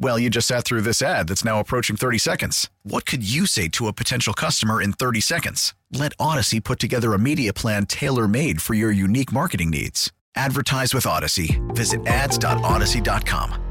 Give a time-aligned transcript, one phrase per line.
[0.00, 2.70] Well, you just sat through this ad that's now approaching 30 seconds.
[2.84, 5.74] What could you say to a potential customer in 30 seconds?
[5.90, 10.12] Let Audacy put together a media plan tailor made for your unique marketing needs.
[10.36, 11.58] Advertise with Audacy.
[11.74, 13.64] Visit ads.audacy.com.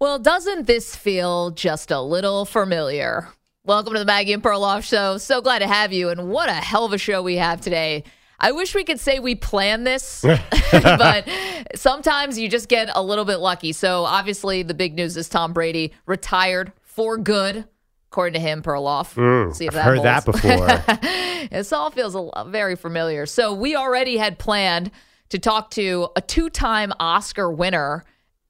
[0.00, 3.28] Well, doesn't this feel just a little familiar?
[3.64, 5.18] Welcome to the Maggie and Perloff Show.
[5.18, 8.04] So glad to have you, and what a hell of a show we have today.
[8.44, 10.22] I wish we could say we planned this,
[10.70, 11.26] but
[11.74, 13.72] sometimes you just get a little bit lucky.
[13.72, 17.64] So obviously, the big news is Tom Brady retired for good,
[18.10, 19.14] according to him, Perloff.
[19.14, 21.48] Mm, See if I've heard that before.
[21.50, 23.24] this all feels a, very familiar.
[23.24, 24.90] So we already had planned
[25.30, 28.04] to talk to a two-time Oscar winner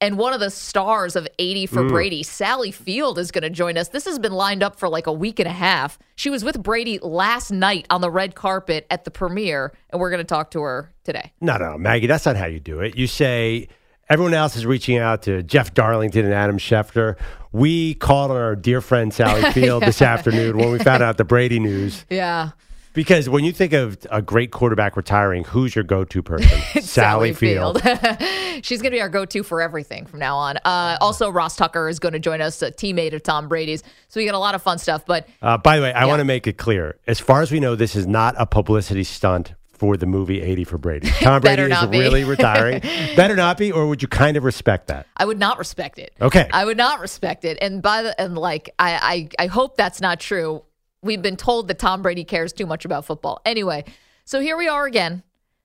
[0.05, 1.89] and one of the stars of 80 for mm.
[1.89, 3.87] Brady, Sally Field, is going to join us.
[3.87, 5.97] This has been lined up for like a week and a half.
[6.15, 10.11] She was with Brady last night on the red carpet at the premiere, and we're
[10.11, 11.31] going to talk to her today.
[11.41, 12.95] no, no, Maggie, that's not how you do it.
[12.95, 13.67] You say
[14.07, 17.15] everyone else is reaching out to Jeff Darlington and Adam Schefter.
[17.51, 21.25] We called on our dear friend Sally Field this afternoon when we found out the
[21.25, 22.05] Brady news.
[22.11, 22.51] Yeah.
[22.95, 26.81] Because when you think of a great quarterback retiring, who's your go-to person?
[26.81, 27.81] Sally, Field.
[28.63, 30.57] She's going to be our go to for everything from now on.
[30.65, 33.83] Uh, also, Ross Tucker is going to join us, a teammate of Tom Brady's.
[34.07, 35.05] So we got a lot of fun stuff.
[35.05, 36.05] But Uh, by the way, I Yeah.
[36.07, 36.97] want to make it clear.
[37.05, 40.63] As far as we know, this is not a publicity stunt for the movie 80
[40.63, 41.09] for Brady.
[41.19, 41.99] Tom Brady is be.
[41.99, 42.79] really retiring.
[43.17, 45.05] Better not be, or would you kind of respect that?
[45.17, 46.13] I would not respect it.
[46.21, 46.47] Okay.
[46.53, 47.57] I would not respect it.
[47.61, 50.63] And by the and like I I, I hope that's not true.
[51.05, 53.39] We've been told that Tom Brady cares too much about football.
[53.45, 53.85] Anyway,
[54.25, 55.21] so here we are again,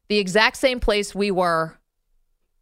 [0.09, 1.79] the exact same place we were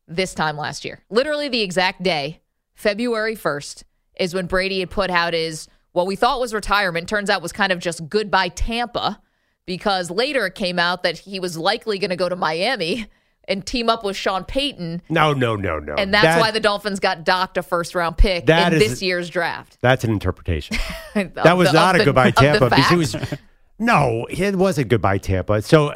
[0.06, 1.02] this time last year.
[1.10, 2.40] Literally the exact day,
[2.74, 3.82] February 1st,
[4.20, 7.50] is when Brady had put out his what we thought was retirement, turns out was
[7.50, 9.20] kind of just goodbye Tampa,
[9.66, 13.06] because later it came out that he was likely going to go to Miami
[13.48, 15.02] and team up with Sean Payton.
[15.08, 15.94] No, no, no, no.
[15.94, 19.02] And that's That- why the Dolphins got docked a first round pick in is- this
[19.02, 19.78] year's draft.
[19.80, 20.76] That's an interpretation.
[21.14, 23.16] That was the- not a the- goodbye Tampa because it was
[23.78, 25.62] no, it wasn't goodbye Tampa.
[25.62, 25.94] So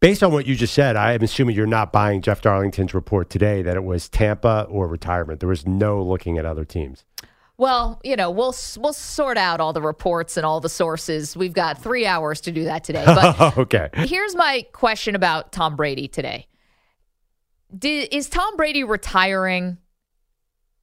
[0.00, 3.30] based on what you just said, I am assuming you're not buying Jeff Darlington's report
[3.30, 5.40] today that it was Tampa or retirement.
[5.40, 7.04] There was no looking at other teams.
[7.56, 11.36] Well, you know, we'll we'll sort out all the reports and all the sources.
[11.36, 13.04] We've got three hours to do that today.
[13.04, 13.90] But okay.
[13.92, 16.46] here's my question about Tom Brady today:
[17.76, 19.78] Did, Is Tom Brady retiring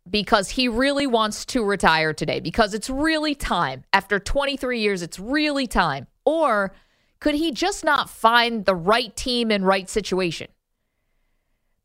[0.10, 2.40] because he really wants to retire today?
[2.40, 5.02] Because it's really time after 23 years.
[5.02, 6.74] It's really time, or
[7.20, 10.48] could he just not find the right team and right situation?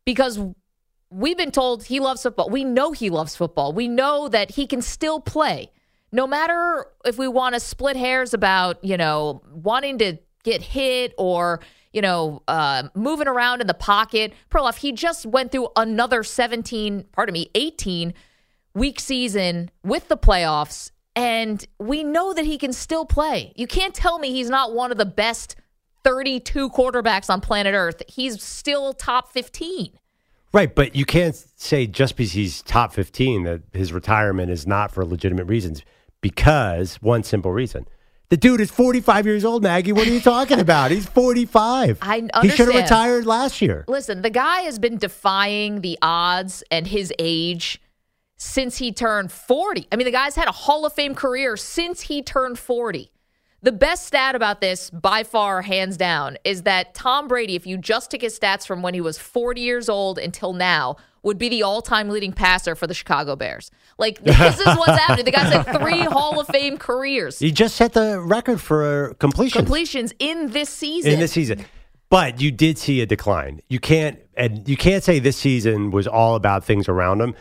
[0.05, 0.39] Because
[1.11, 2.51] we've been told he loves football.
[2.51, 3.73] We know he loves football.
[3.73, 5.71] We know that he can still play.
[6.13, 11.15] No matter if we want to split hairs about, you know, wanting to get hit
[11.17, 11.61] or,
[11.93, 14.33] you know, uh, moving around in the pocket.
[14.51, 18.15] Perloff, he just went through another 17, pardon me, 18
[18.75, 20.91] week season with the playoffs.
[21.15, 23.53] And we know that he can still play.
[23.55, 25.57] You can't tell me he's not one of the best
[26.05, 28.03] 32 quarterbacks on planet Earth.
[28.09, 29.99] He's still top 15.
[30.55, 34.91] Right, but you can't say just because he's top 15 that his retirement is not
[34.91, 35.83] for legitimate reasons
[36.21, 37.87] because one simple reason.
[38.33, 39.93] The dude is 45 years old, Maggie.
[39.93, 40.91] What are you talking about?
[40.91, 41.99] He's 45.
[42.01, 43.85] I He should have retired last year.
[43.87, 47.79] Listen, the guy has been defying the odds and his age
[48.39, 49.87] since he turned 40.
[49.93, 53.11] I mean, the guy's had a Hall of Fame career since he turned 40.
[53.61, 57.77] The best stat about this, by far, hands down, is that Tom Brady, if you
[57.77, 61.49] just took his stats from when he was 40 years old until now, would be
[61.49, 63.71] the all time leading passer for the Chicago Bears.
[63.99, 65.25] Like, this is what's happening.
[65.25, 69.59] The guy's had three Hall of Fame careers, He just set the record for completion
[69.59, 71.13] completions in this season.
[71.13, 71.65] in this season.
[72.11, 73.63] But you did see a decline.
[73.69, 77.35] You can't and you can't say this season was all about things around him.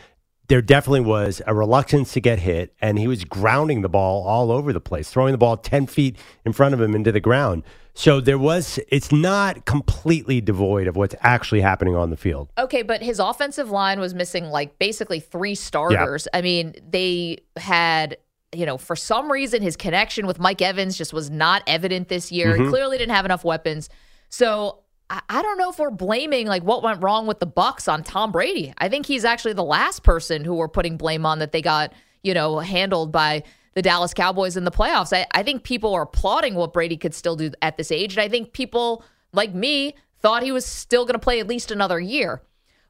[0.48, 4.50] There definitely was a reluctance to get hit, and he was grounding the ball all
[4.50, 7.62] over the place, throwing the ball 10 feet in front of him into the ground.
[7.94, 12.48] So there was, it's not completely devoid of what's actually happening on the field.
[12.56, 16.26] Okay, but his offensive line was missing like basically three starters.
[16.32, 18.16] I mean, they had,
[18.54, 22.32] you know, for some reason his connection with Mike Evans just was not evident this
[22.32, 22.54] year.
[22.54, 22.64] Mm-hmm.
[22.64, 23.90] He clearly didn't have enough weapons.
[24.30, 24.81] So
[25.28, 28.32] I, don't know if we're blaming like what went wrong with the Bucks on Tom
[28.32, 28.72] Brady.
[28.78, 31.92] I think he's actually the last person who we're putting blame on that they got,
[32.22, 33.42] you know, handled by
[33.74, 35.16] the Dallas Cowboys in the playoffs.
[35.16, 38.14] I, I think people are applauding what Brady could still do at this age.
[38.14, 41.70] And I think people like me thought he was still going to play at least
[41.70, 42.42] another year.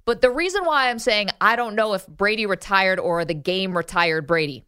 [0.05, 3.77] But the reason why I'm saying I don't know if Brady retired or the game
[3.77, 4.65] retired Brady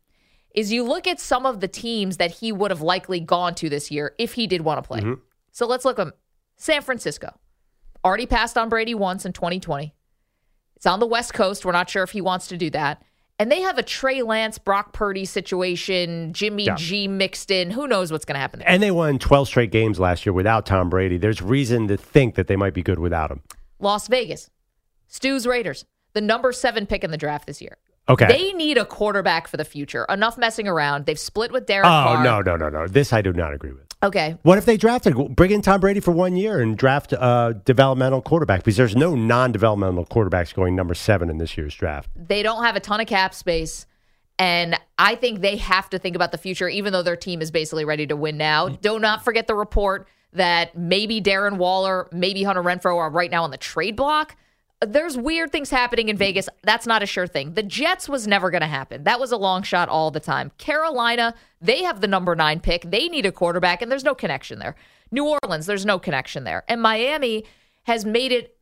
[0.54, 3.68] is you look at some of the teams that he would have likely gone to
[3.68, 5.00] this year if he did want to play.
[5.00, 5.20] Mm-hmm.
[5.50, 6.14] So let's look at
[6.56, 7.34] San Francisco.
[8.04, 9.94] Already passed on Brady once in 2020.
[10.76, 11.64] It's on the West Coast.
[11.64, 13.02] We're not sure if he wants to do that.
[13.38, 16.76] And they have a Trey Lance, Brock Purdy situation, Jimmy Yeah.
[16.76, 17.70] G mixed in.
[17.70, 18.68] Who knows what's going to happen there?
[18.68, 21.16] And they won 12 straight games last year without Tom Brady.
[21.16, 23.42] There's reason to think that they might be good without him.
[23.80, 24.50] Las Vegas,
[25.08, 27.76] Stu's Raiders, the number seven pick in the draft this year.
[28.08, 28.26] Okay.
[28.26, 30.04] They need a quarterback for the future.
[30.08, 31.06] Enough messing around.
[31.06, 32.22] They've split with Derek oh, Carr.
[32.22, 32.86] no, no, no, no.
[32.86, 33.93] This I do not agree with.
[34.04, 34.36] Okay.
[34.42, 38.20] What if they drafted, bring in Tom Brady for one year and draft a developmental
[38.20, 38.60] quarterback?
[38.60, 42.10] Because there's no non developmental quarterbacks going number seven in this year's draft.
[42.14, 43.86] They don't have a ton of cap space.
[44.38, 47.50] And I think they have to think about the future, even though their team is
[47.50, 48.68] basically ready to win now.
[48.68, 48.80] Mm-hmm.
[48.80, 53.44] Do not forget the report that maybe Darren Waller, maybe Hunter Renfrow are right now
[53.44, 54.36] on the trade block.
[54.86, 56.48] There's weird things happening in Vegas.
[56.62, 57.54] That's not a sure thing.
[57.54, 59.04] The Jets was never going to happen.
[59.04, 60.52] That was a long shot all the time.
[60.58, 62.82] Carolina, they have the number nine pick.
[62.90, 64.76] They need a quarterback, and there's no connection there.
[65.10, 66.64] New Orleans, there's no connection there.
[66.68, 67.44] And Miami
[67.84, 68.56] has made it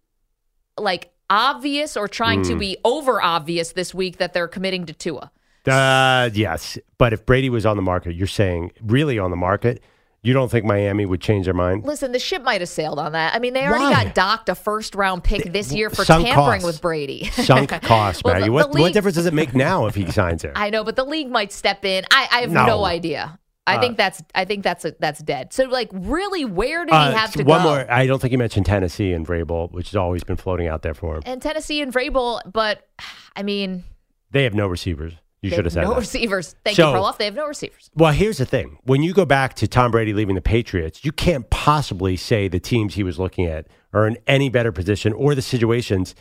[0.78, 5.30] like obvious or trying to be over obvious this week that they're committing to Tua.
[5.66, 6.78] Uh, yes.
[6.98, 9.82] But if Brady was on the market, you're saying really on the market,
[10.22, 11.84] you don't think Miami would change their mind?
[11.84, 13.34] Listen, the ship might have sailed on that.
[13.34, 14.04] I mean, they already Why?
[14.04, 16.66] got docked a first round pick this year for Sunk tampering costs.
[16.66, 17.24] with Brady.
[17.32, 18.46] Sunk cost, Well, Maggie.
[18.46, 20.52] the- what, the what difference does it make now if he signs there?
[20.56, 22.04] I know, but the league might step in.
[22.10, 22.84] I, I have no, No.
[22.84, 23.38] idea.
[23.64, 25.52] I think that's I think that's a, that's dead.
[25.52, 27.68] So like, really, where did Uh, he have to one go?
[27.68, 27.92] One more.
[27.92, 30.94] I don't think you mentioned Tennessee and Vrabel, which has always been floating out there
[30.94, 31.22] for him.
[31.26, 32.88] and Tennessee and Vrabel, but
[33.36, 33.84] I mean,
[34.32, 35.12] They have no receivers.
[35.42, 35.98] You should have said no that.
[36.00, 36.54] receivers.
[36.64, 37.18] Thank So- you, Perloff.
[37.18, 37.90] They have no receivers.
[37.96, 38.78] Well, here's the thing.
[38.84, 42.60] When you go back to Tom Brady leaving the Patriots, you can't possibly say the
[42.60, 46.14] teams he was looking at are in any better position or the situations.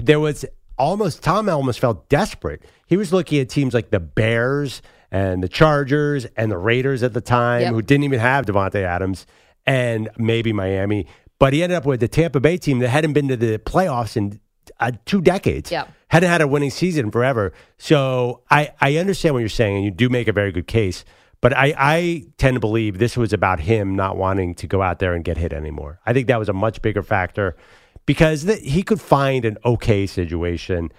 [0.00, 0.44] There was
[0.78, 2.62] almost, Tom almost felt desperate.
[2.86, 4.80] He was looking at teams like the Bears
[5.10, 7.72] and the Chargers and the Raiders at the time, Yep.
[7.72, 9.26] who didn't even have Davante Adams,
[9.66, 11.06] and maybe Miami.
[11.40, 14.16] But he ended up with the Tampa Bay team that hadn't been to the playoffs
[14.16, 14.38] in
[14.80, 15.88] uh, two decades Yep.
[16.08, 17.52] Hadn't had a winning season forever.
[17.76, 21.04] So I, I understand what you're saying, and you do make a very good case.
[21.40, 24.98] But I, I tend to believe this was about him not wanting to go out
[24.98, 26.00] there and get hit anymore.
[26.04, 27.56] I think that was a much bigger factor
[28.06, 30.90] because th- he could find an okay situation.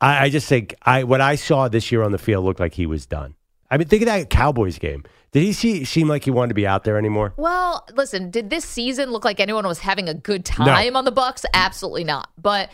[0.00, 2.74] I, I just think I what I saw this year on the field looked like
[2.74, 3.36] he was done.
[3.70, 5.04] I mean, think of that Cowboys game.
[5.32, 7.34] Did he see, seem like he wanted to be out there anymore?
[7.36, 11.10] Well, listen, did this season look like anyone was having a good time on the
[11.10, 11.44] Bucks?
[11.52, 12.30] Absolutely not.
[12.40, 12.70] But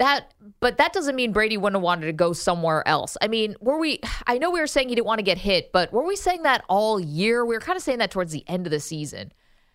[0.00, 3.16] that but that doesn't mean Brady wouldn't have wanted to go somewhere else.
[3.22, 5.70] I mean, were we I know we were saying he didn't want to get hit,
[5.72, 7.44] but were we saying that all year?
[7.46, 9.32] We were kind of saying that towards the end of the season.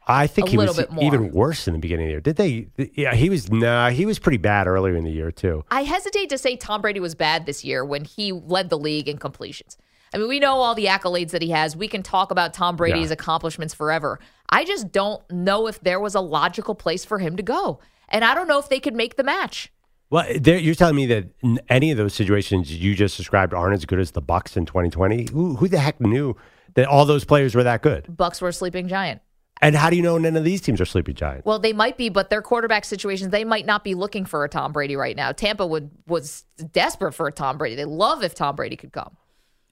[0.07, 2.21] I think he was even worse in the beginning of the year.
[2.21, 2.67] Did they?
[2.93, 3.49] Yeah, he was.
[3.51, 5.63] Nah, he was pretty bad earlier in the year too.
[5.71, 9.07] I hesitate to say Tom Brady was bad this year when he led the league
[9.07, 9.77] in completions.
[10.13, 11.75] I mean, we know all the accolades that he has.
[11.75, 13.13] We can talk about Tom Brady's Yeah.
[13.13, 14.19] accomplishments forever.
[14.49, 17.79] I just don't know if there was a logical place for him to go.
[18.07, 19.71] And I don't know if they could make the match.
[20.09, 21.25] Well, there, you're telling me that
[21.67, 25.29] any of those situations you just described aren't as good as the Bucks in 2020.
[25.31, 26.35] Who, who the heck knew
[26.75, 28.15] that all those players were that good?
[28.15, 29.21] Bucks were a sleeping giant.
[29.61, 31.45] And how do you know none of these teams are sleeping giants?
[31.45, 34.49] Well, they might be, but their quarterback situations, they might not be looking for a
[34.49, 35.31] Tom Brady right now.
[35.31, 37.75] Tampa would was desperate for a Tom Brady.
[37.75, 39.15] They love if Tom Brady could come.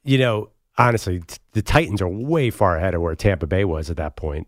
[0.04, 1.22] you know, honestly,
[1.52, 4.48] the Titans are way far ahead of where Tampa Bay was at that point.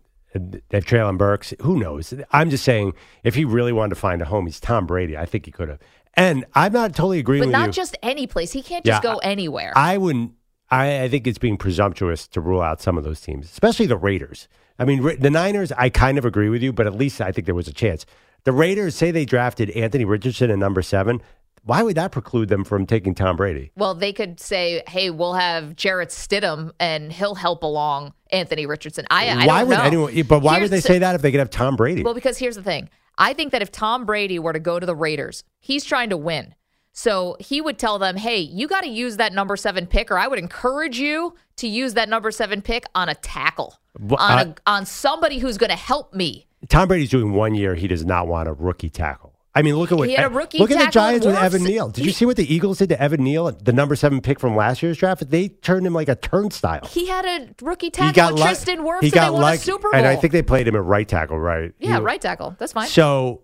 [0.70, 1.52] Have Treylon Burks.
[1.62, 2.14] Who knows?
[2.32, 5.16] I'm just saying, if he really wanted to find a home, he's Tom Brady.
[5.16, 5.78] I think he could have.
[6.14, 7.72] And I'm not totally agreeing But with not you.
[7.72, 8.52] just any place.
[8.52, 9.72] He can't just Yeah, go anywhere.
[9.76, 10.32] I wouldn't.
[10.70, 13.96] I, I think it's being presumptuous to rule out some of those teams, especially the
[13.96, 14.48] Raiders.
[14.78, 15.72] I mean, the Niners.
[15.72, 18.04] I kind of agree with you, but at least I think there was a chance.
[18.44, 21.20] The Raiders say they drafted Anthony Richardson at number seven.
[21.66, 23.72] Why would that preclude them from taking Tom Brady?
[23.76, 29.04] well, they could say, "Hey, we'll have Jarrett Stidham, and he'll help along Anthony Richardson."
[29.10, 29.82] I, I why don't would know.
[30.06, 30.22] anyone?
[30.28, 32.02] But why Here's would they the- say that if they could have Tom Brady?
[32.04, 32.88] Well, because here's the thing.
[33.18, 36.16] I think that if Tom Brady were to go to the Raiders, he's trying to
[36.16, 36.54] win.
[36.92, 40.18] So he would tell them, hey, you got to use that number seven pick, or
[40.18, 44.38] I would encourage you to use that number seven pick on a tackle, Well, on,
[44.38, 46.46] a, on somebody who's going to help me.
[46.68, 47.74] Tom Brady's doing one year.
[47.74, 49.34] He does not want a rookie tackle.
[49.56, 51.64] I mean, look at what He had a rookie look at the Giants with Evan.
[51.64, 51.88] Neal.
[51.88, 54.54] Did you see what the Eagles did to Evan Neal, the number seven pick from
[54.54, 55.28] last year's draft?
[55.30, 56.86] They turned him like a turnstile.
[56.86, 59.40] He had a rookie he tackle got with Tristan Wirfs, He and got they won
[59.42, 59.98] lucky, a Super Bowl.
[59.98, 61.72] and I think they played him at right tackle, right?
[61.78, 62.54] yeah, He- right tackle.
[62.58, 62.86] That's fine.
[62.88, 63.42] So,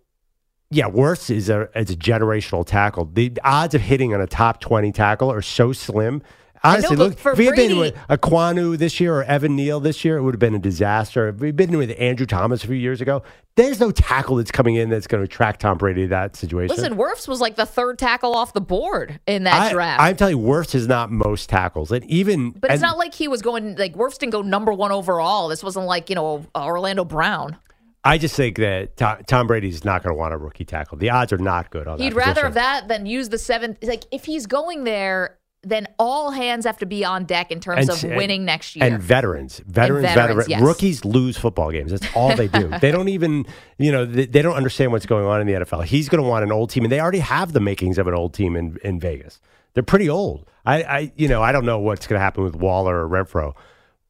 [0.71, 3.07] yeah, Wirfs is a is a generational tackle.
[3.13, 6.23] The odds of hitting on a top twenty tackle are so slim.
[6.65, 9.81] Honestly, but look, for if we had been with Ekwonu this year or Evan Neal
[9.81, 11.29] this year, it would have been a disaster.
[11.29, 13.23] If we'd been with Andrew Thomas a few years ago,
[13.57, 16.77] there's no tackle that's coming in that's going to attract Tom Brady to that situation.
[16.77, 20.01] Listen, Wirfs was like the third tackle off the board in that I, draft.
[20.01, 23.15] I'm telling you, Wirfs is not most tackles, and even but it's and- not like
[23.15, 25.49] he was going like Wirfs didn't go number one overall.
[25.49, 27.57] This wasn't like you know Orlando Brown.
[28.05, 30.99] I just think that Tom, Tom Brady's not going to want a rookie tackle.
[30.99, 32.05] The odds are not good on that.
[32.05, 32.45] He'd rather position.
[32.45, 33.79] have that than use the seventh.
[33.83, 37.89] Like if he's going there, then all hands have to be on deck in terms
[37.89, 38.85] And- of winning next year.
[38.85, 40.61] And veterans, veterans, veterans, veterans, yes.
[40.61, 41.93] rookies lose football games.
[41.93, 42.69] That's all they do.
[42.81, 43.47] they don't even,
[43.79, 45.85] you know, they, they don't understand what's going on in the NFL.
[45.85, 48.15] He's going to want an old team, and they already have the makings of an
[48.15, 49.41] old team in, in Vegas.
[49.75, 50.49] They're pretty old.
[50.67, 53.55] I, I, you know, I don't know what's going to happen with Waller or Renfrow,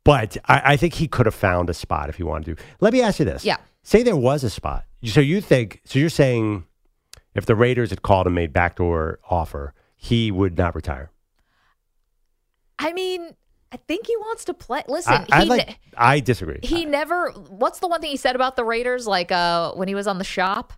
[0.04, 2.64] but I, I think he could have found a spot if he wanted to.
[2.80, 3.44] Let me ask you this.
[3.44, 3.58] Yeah.
[3.82, 4.84] Say there was a spot.
[5.04, 5.80] So you think?
[5.84, 6.64] So you're saying
[7.34, 11.11] if the Raiders had called and made backdoor offer, he would not retire.
[12.78, 13.34] I mean,
[13.70, 14.82] I think he wants to play.
[14.88, 15.78] Listen, I, I he like.
[15.96, 16.58] I disagree.
[16.62, 17.30] he never.
[17.30, 19.06] What's the one thing he said about the Raiders?
[19.06, 20.72] Like uh, when he was on the shop.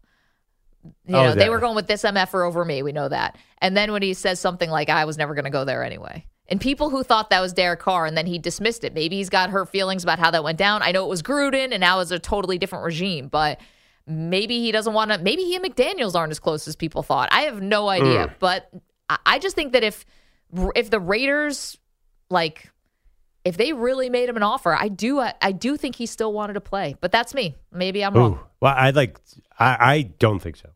[1.06, 2.82] You Oh, know, they were going with this MFer over me.
[2.82, 3.38] We know that.
[3.58, 6.26] And then when he says something like, I was never going to go there anyway.
[6.46, 8.92] And people who thought that was Derek Carr and then he dismissed it.
[8.92, 10.82] Maybe he's got hurt feelings about how that went down.
[10.82, 13.60] I know it was Gruden and now it's a totally different regime, but
[14.06, 15.16] maybe he doesn't want to.
[15.16, 17.30] Maybe he and McDaniels aren't as close as people thought.
[17.32, 18.26] I have no idea.
[18.26, 18.34] Mm.
[18.38, 18.68] But
[19.08, 20.04] I- I just think that if
[20.76, 21.78] if the Raiders
[22.34, 22.70] like
[23.44, 26.54] if they really made him an offer, I do I do think he still wanted
[26.54, 26.96] to play.
[27.00, 27.54] But that's me.
[27.72, 28.38] Maybe I'm wrong.
[28.60, 29.18] Well, I like.
[29.58, 30.68] I, I don't think so.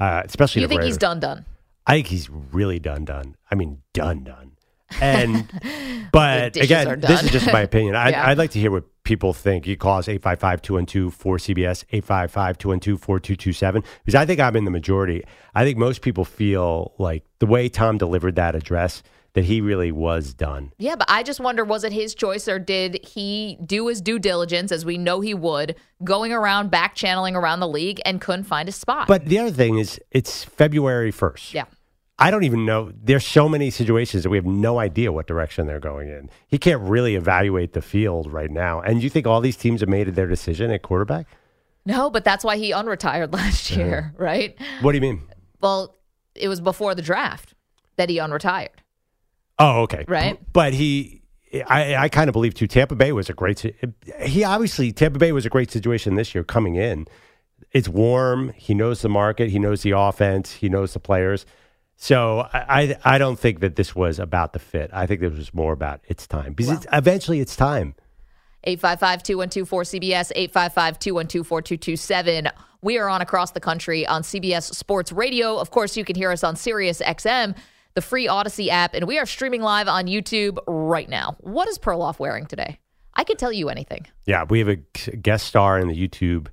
[0.00, 1.44] Uh, especially You think he's done done?
[1.86, 3.36] I think he's really done done.
[3.50, 4.48] I mean, done done.
[5.00, 5.48] And
[6.12, 7.94] but again, this is just my opinion.
[8.06, 8.26] I, Yeah.
[8.28, 9.66] I'd like to hear what people think.
[9.66, 13.84] You call us 855-212-4CBS, 855-212-4227.
[14.04, 15.24] Because I think I'm in the majority.
[15.54, 19.02] I think most people feel like the way Tom delivered that address,
[19.34, 20.72] that he really was done.
[20.78, 24.18] Yeah, but I just wonder was it his choice or did he do his due
[24.18, 28.44] diligence as we know he would, going around back channeling around the league and couldn't
[28.44, 29.08] find a spot?
[29.08, 31.54] But the other thing is, it's February 1st.
[31.54, 31.64] yeah.
[32.18, 32.92] I don't even know.
[33.02, 36.30] There's so many situations that we have no idea what direction they're going in.
[36.46, 38.80] He can't really evaluate the field right now.
[38.80, 41.26] And you think all these teams have made their decision at quarterback?
[41.84, 43.80] No, but that's why he unretired last mm-hmm.
[43.80, 44.56] year, right?
[44.82, 45.22] What do you mean?
[45.60, 45.96] Well,
[46.36, 47.54] it was before the draft
[47.96, 48.68] that he unretired.
[49.58, 50.04] Oh, okay.
[50.08, 50.38] Right.
[50.52, 51.22] But he,
[51.66, 52.66] I, I kind of believe too.
[52.66, 53.60] Tampa Bay was a great.
[54.20, 57.06] He obviously Tampa Bay was a great situation this year coming in.
[57.72, 58.52] It's warm.
[58.56, 59.50] He knows the market.
[59.50, 60.52] He knows the offense.
[60.52, 61.46] He knows the players.
[61.96, 64.90] So I, I, I don't think that this was about the fit.
[64.92, 67.94] I think this was more about it's time because it's, eventually it's time.
[68.66, 72.50] 855-212-4CBS, 855-212-4227.
[72.80, 75.58] We are on across the country on CBS Sports Radio.
[75.58, 77.54] Of course, you can hear us on Sirius XM,
[77.94, 81.36] the free Audacy app, and we are streaming live on YouTube right now.
[81.40, 82.78] What is Perloff wearing today?
[83.14, 84.06] I could tell you anything.
[84.24, 86.46] Yeah, we have a guest star in the YouTube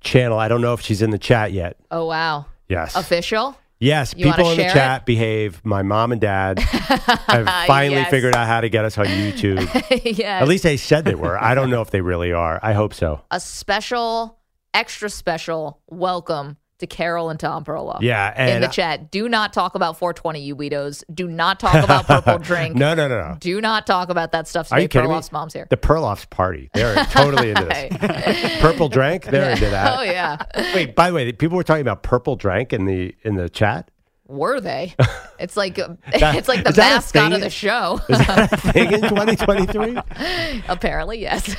[0.00, 0.38] channel.
[0.38, 1.76] I don't know if she's in the chat yet.
[1.90, 2.46] Oh, wow.
[2.68, 2.94] Yes.
[2.94, 3.56] Official?
[3.80, 5.64] Yes, You people in the chat behave.
[5.64, 8.10] My mom and dad have finally Yes.
[8.10, 9.66] figured out how to get us on YouTube.
[10.18, 10.42] yes.
[10.42, 11.42] At least they said they were.
[11.42, 12.60] I don't know if they really are.
[12.62, 13.22] I hope so.
[13.30, 14.38] a special,
[14.74, 18.00] extra special welcome to Carol and Tom Perloff.
[18.02, 19.10] Yeah, in the chat.
[19.10, 21.04] Do not talk about 420, you weirdos.
[21.12, 22.76] Do not talk about purple drink.
[22.76, 23.36] no, no, no, no.
[23.40, 24.82] Do not talk about that stuff Are today.
[24.82, 25.36] you kidding Perloff's me?
[25.38, 25.66] mom's here.
[25.70, 26.70] The Perloff's party.
[26.74, 28.58] They're totally into this.
[28.60, 29.24] Purple drink.
[29.24, 29.98] They're into that.
[29.98, 30.36] Oh yeah.
[30.74, 33.90] Wait, by the way, people were talking about purple drink in the in the chat.
[34.30, 34.94] Were they?
[35.40, 37.98] It's like it's like the is that a mascot of the show.
[38.10, 40.62] Is that a thing in 2023?
[40.68, 41.56] Apparently, yes.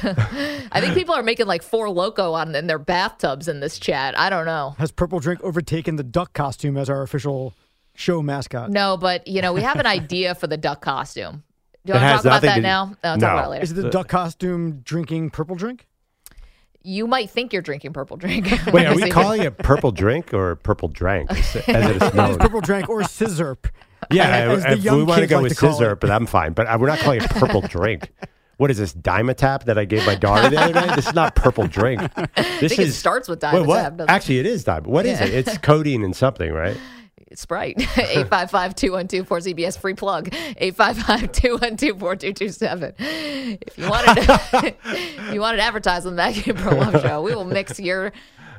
[0.71, 4.15] I think people are making like Four Loko on in their bathtubs in this chat.
[4.19, 4.75] I don't know.
[4.77, 7.53] Has Purple Drink overtaken the duck costume as our official
[7.95, 8.69] show mascot?
[8.69, 11.41] No, but you know we have an idea for the duck costume.
[11.83, 12.85] Do you want to talk about that to- now?
[13.03, 13.27] No, talk No.
[13.29, 13.63] about it later.
[13.63, 15.87] Is it the duck costume drinking purple drink?
[16.83, 18.47] You might think you're drinking purple drink.
[18.73, 22.38] Wait, are we calling it purple drink or purple drank as it is It's known?
[22.39, 23.69] purple drink or sizzurp.
[24.09, 26.25] Yeah, as the if young we want to go like with to scissor, but I'm
[26.25, 26.53] fine.
[26.53, 28.11] But uh, we're not calling it purple drink.
[28.57, 30.95] What is this Dimetapp that I gave my daughter the other night?
[30.95, 32.01] This is not purple drink.
[32.35, 34.01] This think it is starts with Wait, what?
[34.09, 34.85] Actually, it is Dimetapp.
[34.88, 35.27] What is Yeah.
[35.27, 35.33] it?
[35.47, 36.77] It's codeine and something, right?
[37.38, 37.77] Sprite.
[37.77, 40.29] 855-212-4CBS free plug.
[40.29, 42.93] 855-212-4227.
[43.00, 47.21] If you wanted to, if you wanted to advertise on the Maggie and Perloff show,
[47.21, 48.11] we will mix your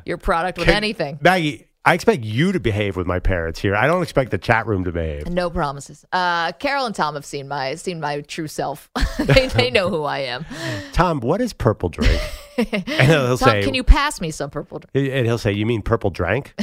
[0.04, 1.18] your product with Can- anything.
[1.20, 3.74] Maggie, I expect you to behave with my parents here.
[3.74, 5.28] I don't expect the chat room to behave.
[5.28, 6.04] No promises.
[6.12, 8.88] Uh, Carol and Tom have seen my seen my true self.
[9.18, 10.46] they, they know who I am.
[10.92, 12.20] Tom, what is purple drink?
[12.56, 14.78] and he'll Tom, say, can you pass me some purple?
[14.78, 15.12] drink?
[15.12, 16.54] and he'll say, you mean purple drank?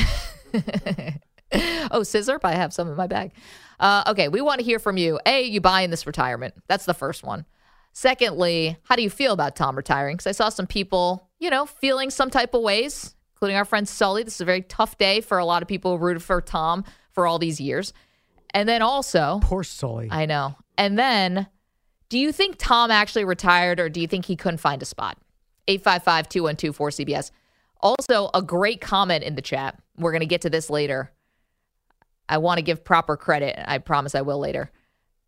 [1.92, 2.38] Oh, scissor!
[2.38, 3.32] But I have some in my bag.
[3.80, 5.20] Uh, okay, we want to hear from you.
[5.26, 6.54] A, you buying this retirement?
[6.68, 7.46] That's the first one.
[7.94, 10.16] Secondly, how do you feel about Tom retiring?
[10.16, 13.88] Because I saw some people, you know, feeling some type of ways, including our friend
[13.88, 14.24] Sully.
[14.24, 16.84] This is a very tough day for a lot of people who rooted for Tom
[17.12, 17.94] for all these years.
[18.54, 20.10] And then also, Poor Sully.
[20.12, 20.56] I know.
[20.78, 21.48] And then,
[22.10, 25.18] do you think Tom actually retired or do you think he couldn't find a spot?
[25.68, 27.32] 855 212 4CBS.
[27.82, 29.80] Also, a great comment in the chat.
[29.98, 31.12] We're going to get to this later.
[32.30, 33.60] I want to give proper credit.
[33.68, 34.72] I promise I will later.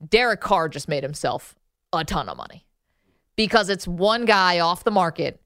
[0.07, 1.55] Derek Carr just made himself
[1.91, 2.65] a ton of money
[3.35, 5.41] because it's one guy off the market.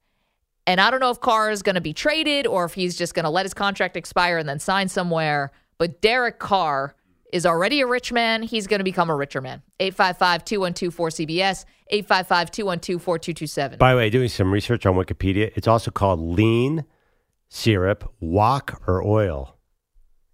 [0.66, 3.14] And I don't know if Carr is going to be traded or if he's just
[3.14, 5.52] going to let his contract expire and then sign somewhere.
[5.78, 6.94] But Derek Carr
[7.32, 8.42] is already a rich man.
[8.42, 9.62] He's going to become a richer man.
[9.80, 13.78] 855 212 4CBS, 855 212 4227.
[13.78, 16.84] By the way, doing some research on Wikipedia, it's also called lean
[17.48, 19.55] syrup, wok, or oil.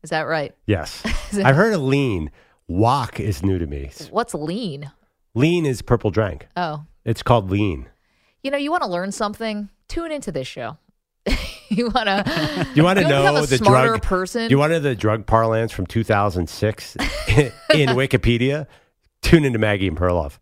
[0.03, 0.55] Is that right?
[0.67, 1.03] Yes.
[1.45, 2.31] I've heard of lean.
[2.69, 3.91] Wok is new to me.
[4.11, 4.91] What's lean?
[5.35, 6.49] Lean is purple drank.
[6.57, 7.89] Oh, It's called lean.
[8.43, 9.69] you know, you want to learn something?
[9.89, 10.79] Tune into this show.
[11.69, 14.51] you want to You want to know the drug person?
[14.51, 16.97] You want to know the drug parlance from 2006
[17.29, 17.51] in
[17.91, 18.67] Wikipedia?
[19.23, 20.39] Tune into Maggie and Perloff.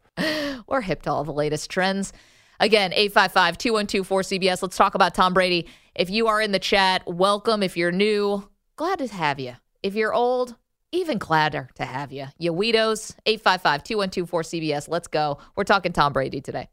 [0.67, 2.13] We're hip to all the latest trends.
[2.61, 4.63] Again, 855 212 4CBS.
[4.63, 5.67] Let's talk about Tom Brady.
[5.95, 7.63] If you are in the chat, welcome.
[7.63, 8.49] If you're new,
[8.81, 9.53] glad to have you.
[9.83, 10.57] If you're old,
[10.91, 12.29] even gladder to have you.
[12.39, 14.89] You weedos, 855 212 4CBS.
[14.89, 15.37] Let's go.
[15.55, 16.71] We're talking Tom Brady today.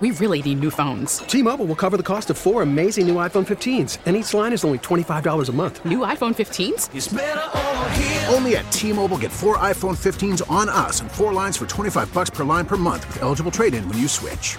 [0.00, 1.20] We really need new phones.
[1.20, 4.64] T-Mobile will cover the cost of four amazing new iPhone 15s, and each line is
[4.64, 5.82] only $25 a month.
[5.86, 8.30] New iPhone 15s?
[8.34, 12.28] Only at T-Mobile get four iPhone 15s on us and four lines for 25 bucks
[12.28, 14.58] per line per month with eligible trade-in when you switch.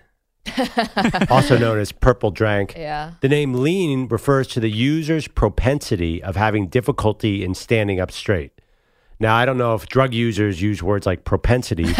[1.29, 2.75] also known as purple drank.
[2.75, 3.13] Yeah.
[3.21, 8.51] The name lean refers to the user's propensity of having difficulty in standing up straight.
[9.19, 11.93] Now, I don't know if drug users use words like propensity,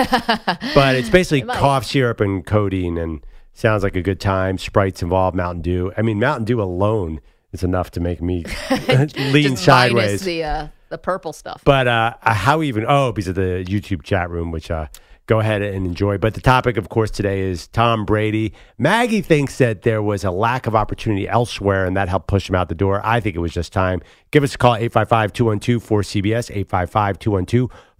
[0.74, 1.60] but it's basically might.
[1.60, 3.24] cough syrup and codeine and
[3.54, 4.58] sounds like a good time.
[4.58, 5.94] Sprites involved, Mountain Dew.
[5.96, 8.44] I mean, Mountain Dew alone is enough to make me
[9.18, 10.22] lean sideways.
[10.22, 11.62] the, uh, the purple stuff.
[11.64, 12.86] But uh, how even?
[12.88, 14.88] Oh, because of the YouTube chat room, which uh,
[15.28, 16.18] go ahead and enjoy.
[16.18, 18.54] But the topic, of course, today is Tom Brady.
[18.78, 22.56] Maggie thinks that there was a lack of opportunity elsewhere, and that helped push him
[22.56, 23.02] out the door.
[23.04, 24.02] I think it was just time.
[24.32, 26.66] Give us a call 855-212-4CBS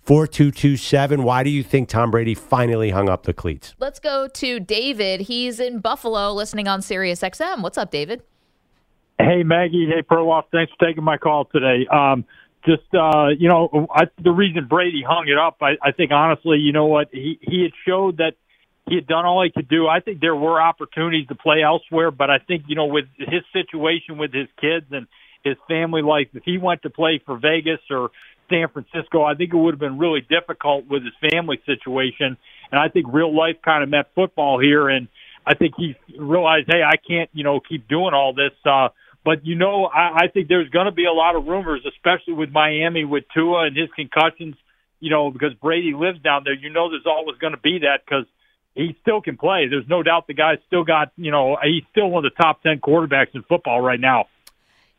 [0.08, 1.24] 855-212-4227.
[1.24, 3.76] Why do you think Tom Brady finally hung up the cleats?
[3.80, 5.22] Let's go to David.
[5.22, 7.62] He's in Buffalo listening on Sirius XM.
[7.62, 8.24] What's up, David?
[9.22, 11.86] Hey Maggie, hey Perloff, thanks for taking my call today.
[11.92, 12.26] Um,
[12.66, 16.58] just uh, you know, I, the reason Brady hung it up, I, I think honestly,
[16.58, 18.34] you know what, he he had showed that
[18.88, 19.88] he had done all he could do.
[19.88, 23.44] I think there were opportunities to play elsewhere, but I think you know with his
[23.54, 25.08] situation with his kids and
[25.44, 28.12] his family life, if he went to play for Vegas or
[28.50, 32.38] San Francisco, I think it would have been really difficult with his family situation.
[32.72, 35.08] And I think real life kind of met football here, and
[35.46, 38.52] I think he realized, hey, I can't, you know, keep doing all this.
[38.66, 38.90] Uh,
[39.24, 42.34] but you know, I, I think there's going to be a lot of rumors, especially
[42.34, 44.56] with Miami with Tua and his concussions.
[45.00, 46.54] You know, because Brady lives down there.
[46.54, 48.26] You know, there's always going to be that because
[48.76, 49.68] he still can play.
[49.68, 52.62] There's no doubt the guy's still got, you know, he's still one of the top
[52.62, 54.26] ten quarterbacks in football right now.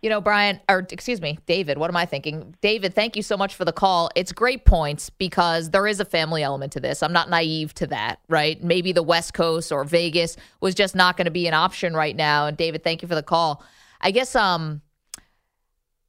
[0.02, 2.56] You know, Brian, or excuse me, David, what am I thinking?
[2.60, 4.10] David, thank you so much for the call.
[4.16, 7.04] It's great points because there is a family element to this.
[7.04, 8.60] I'm not naive to that, right?
[8.60, 12.16] Maybe the West Coast or Vegas was just not going to be an option right
[12.16, 12.46] now.
[12.46, 13.62] And David, thank you for the call.
[14.02, 14.82] I guess, um,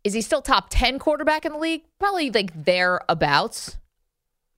[0.04, 1.84] is he still top 10 quarterback in the league?
[2.00, 3.78] Probably like thereabouts.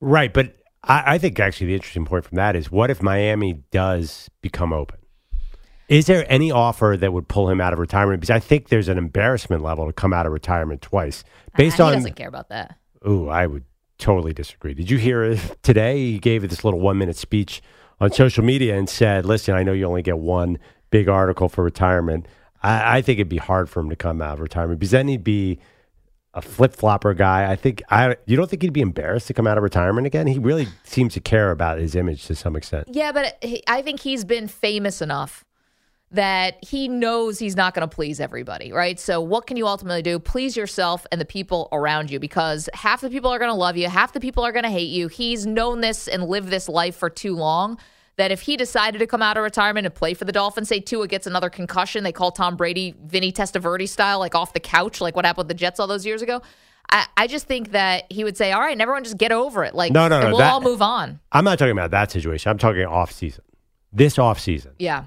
[0.02, 3.64] Right, but I, I think actually the interesting point from that is what if Miami
[3.72, 5.00] does become open?
[5.88, 8.22] Is there any offer that would pull him out of retirement?
[8.22, 11.24] Because I think there's an embarrassment level to come out of retirement twice.
[11.56, 12.78] Based Ah, on he doesn't care about that.
[13.08, 13.66] Ooh, I would
[14.00, 14.74] totally disagree.
[14.74, 15.98] Did you hear today?
[15.98, 17.62] He gave this little one minute speech
[18.00, 20.58] on social media and said, Listen, I know you only get one
[20.90, 22.28] big article for retirement.
[22.66, 25.08] I, I think it'd be hard for him to come out of retirement because then
[25.08, 25.60] he'd be
[26.34, 27.50] a flip flopper guy.
[27.50, 30.28] I think I you don't think he'd be embarrassed to come out of retirement again?
[30.28, 32.88] He really seems to care about his image to some extent.
[32.92, 35.46] Yeah, but he- I think he's been famous enough
[36.12, 39.00] that he knows he's not going to please everybody, right?
[39.00, 40.20] So, what can you ultimately do?
[40.20, 43.78] Please yourself and the people around you because half the people are going to love
[43.78, 45.08] you, half the people are going to hate you.
[45.08, 47.78] He's known this and lived this life for too long
[48.18, 50.80] that if he decided to come out of retirement and play for the Dolphins, say
[50.80, 55.02] Tua gets another concussion, they call Tom Brady Vinny Testaverde style, like off the couch,
[55.02, 56.42] like what happened with the Jets all those years ago.
[56.90, 59.74] I, I just think that he would say, "All right, everyone just get over it.
[59.74, 62.50] Like, No, no, no, we'll that- all move on." I'm not talking about that situation.
[62.52, 63.44] I'm talking off season.
[63.92, 64.74] This off season.
[64.78, 65.06] Yeah.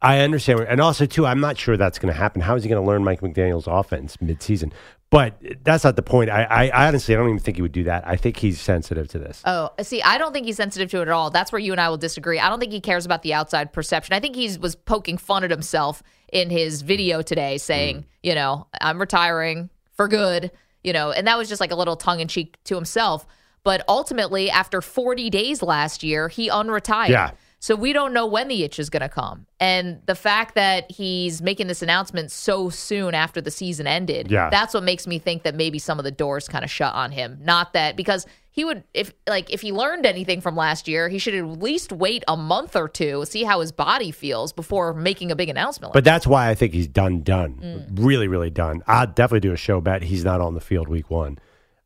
[0.00, 0.60] I understand.
[0.68, 2.40] And also, too, I'm not sure that's going to happen.
[2.42, 4.72] How is he going to learn Mike McDaniel's offense midseason?
[5.12, 6.30] But that's not the point.
[6.30, 8.08] I, I, I honestly, I don't even think he would do that.
[8.08, 9.42] I think he's sensitive to this.
[9.44, 11.28] Oh, see, I don't think he's sensitive to it at all.
[11.30, 12.38] That's where you and I will disagree.
[12.38, 14.14] I don't think he cares about the outside perception.
[14.14, 18.04] I think he was poking fun at himself in his video today, saying, Mm.
[18.22, 20.50] you know, I'm retiring for good,
[20.82, 23.26] you know, and that was just like a little tongue in cheek to himself.
[23.64, 27.10] But ultimately, after 40 days last year, he unretired.
[27.10, 27.32] Yeah.
[27.62, 29.46] So we don't know when the itch is going to come.
[29.60, 34.50] And the fact that he's making this announcement so soon after the season ended, Yeah.
[34.50, 37.12] that's what makes me think that maybe some of the doors kind of shut on
[37.12, 37.38] him.
[37.40, 41.20] Not that because he would if like if he learned anything from last year, he
[41.20, 45.30] should at least wait a month or two, see how his body feels before making
[45.30, 45.92] a big announcement.
[45.92, 47.60] But that's why I think he's done, done.
[47.62, 48.04] Mm.
[48.04, 48.82] Really, really done.
[48.88, 51.38] I'll definitely do a show bet he's not on the field week one.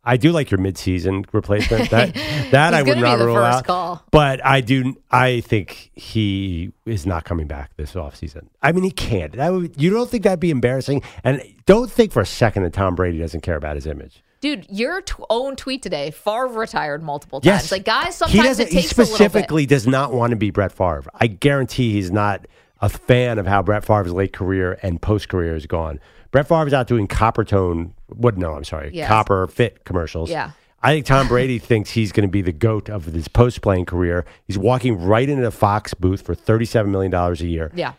[0.06, 1.90] I do like your midseason replacement.
[1.90, 2.14] That
[2.52, 3.64] that I would not rule out.
[3.66, 4.02] call.
[4.10, 4.94] But I do.
[5.10, 8.46] I think he is not coming back this offseason.
[8.62, 9.32] I mean, he can't.
[9.32, 11.02] That would, you don't think that'd be embarrassing?
[11.24, 14.22] And don't think for a second that Tom Brady doesn't care about his image.
[14.40, 17.46] Dude, your t- own tweet today, Favre retired multiple times.
[17.62, 18.66] Yes, Like guys, he sometimes doesn't.
[18.66, 19.16] it He takes a little bit.
[19.16, 21.04] specifically does not want to be Brett Favre.
[21.14, 22.46] I guarantee he's not
[22.80, 25.98] a fan of how Brett Favre's late career and post career has gone.
[26.30, 27.94] Brett Favre's out doing copper tone.
[28.08, 28.36] What?
[28.36, 29.08] No, I'm sorry, Yes.
[29.08, 30.30] copper fit commercials.
[30.30, 30.50] Yeah.
[30.82, 33.86] I think Tom Brady thinks he's going to be the goat of his post playing
[33.86, 34.24] career.
[34.46, 37.72] He's walking right into the Fox booth for $37 million a year.
[37.74, 37.92] Yeah.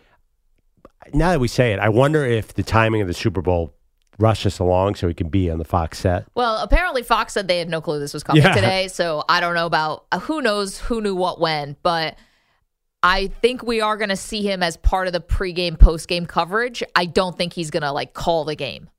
[1.13, 3.73] Now that we say it, I wonder if the timing of the Super Bowl
[4.19, 6.25] rushed us along so he can be on the Fox set.
[6.35, 8.53] Well, apparently Fox said they had no clue this was coming Yeah.
[8.53, 12.17] today, so I don't know about who knows who knew what when, but
[13.03, 16.83] I think we are going to see him as part of the pregame postgame coverage.
[16.95, 18.89] I don't think he's going to like call the game.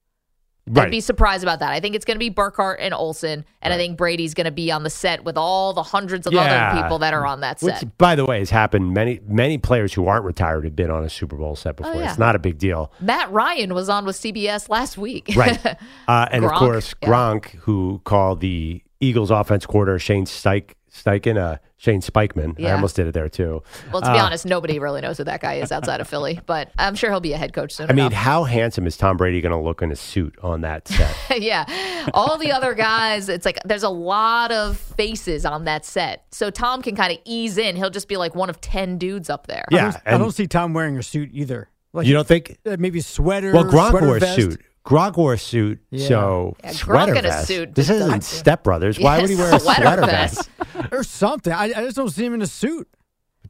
[0.76, 1.72] I'd be surprised about that.
[1.72, 4.50] I think it's going to be Burkhardt and Olsen, and I think Brady's going to
[4.50, 6.42] be on the set with all the hundreds of Yeah.
[6.72, 7.82] other people that are on that set.
[7.82, 8.92] Which, by the way, has happened.
[8.92, 11.94] Many many players who aren't retired have been on a Super Bowl set before.
[11.94, 12.10] Oh, yeah.
[12.10, 15.32] It's not a big deal, Matt Ryan was on with CBS last week.
[15.36, 15.58] right?
[16.08, 17.08] uh, and of Gronk, course, yeah.
[17.08, 22.62] Gronk, who called the Eagles' offense quarter Shane Steich, Steichen, uh, Shane Spikeman.
[22.64, 23.62] I almost did it there too.
[23.92, 26.40] well, to be Uh, honest, nobody really knows who that guy is outside of Philly,
[26.44, 28.12] but I'm sure he'll be a head coach soon I mean, enough.
[28.14, 31.14] how handsome is Tom Brady going to look in a suit on that set?
[31.40, 32.08] yeah.
[32.14, 36.24] All the other guys, it's like there's a lot of faces on that set.
[36.32, 37.76] So Tom can kind of ease in.
[37.76, 39.64] He'll just be like one of 10 dudes up there.
[39.72, 41.68] I don't, I don't see Tom wearing a suit either.
[41.92, 42.58] Like You don't think?
[42.66, 43.52] uh, maybe a sweater?
[43.52, 44.34] well, Gronk sweater wore a vest.
[44.36, 44.60] suit.
[44.88, 46.08] Gronk wore a suit, Yeah.
[46.08, 47.46] so Yeah, Gronk sweater in a vest.
[47.48, 48.98] suit This just isn't doesn't- Step Brothers.
[48.98, 50.48] Why would he wear a Sweater sweater vest.
[50.58, 50.92] vest?
[50.92, 51.52] or something.
[51.52, 52.88] I, I just don't see him in a suit.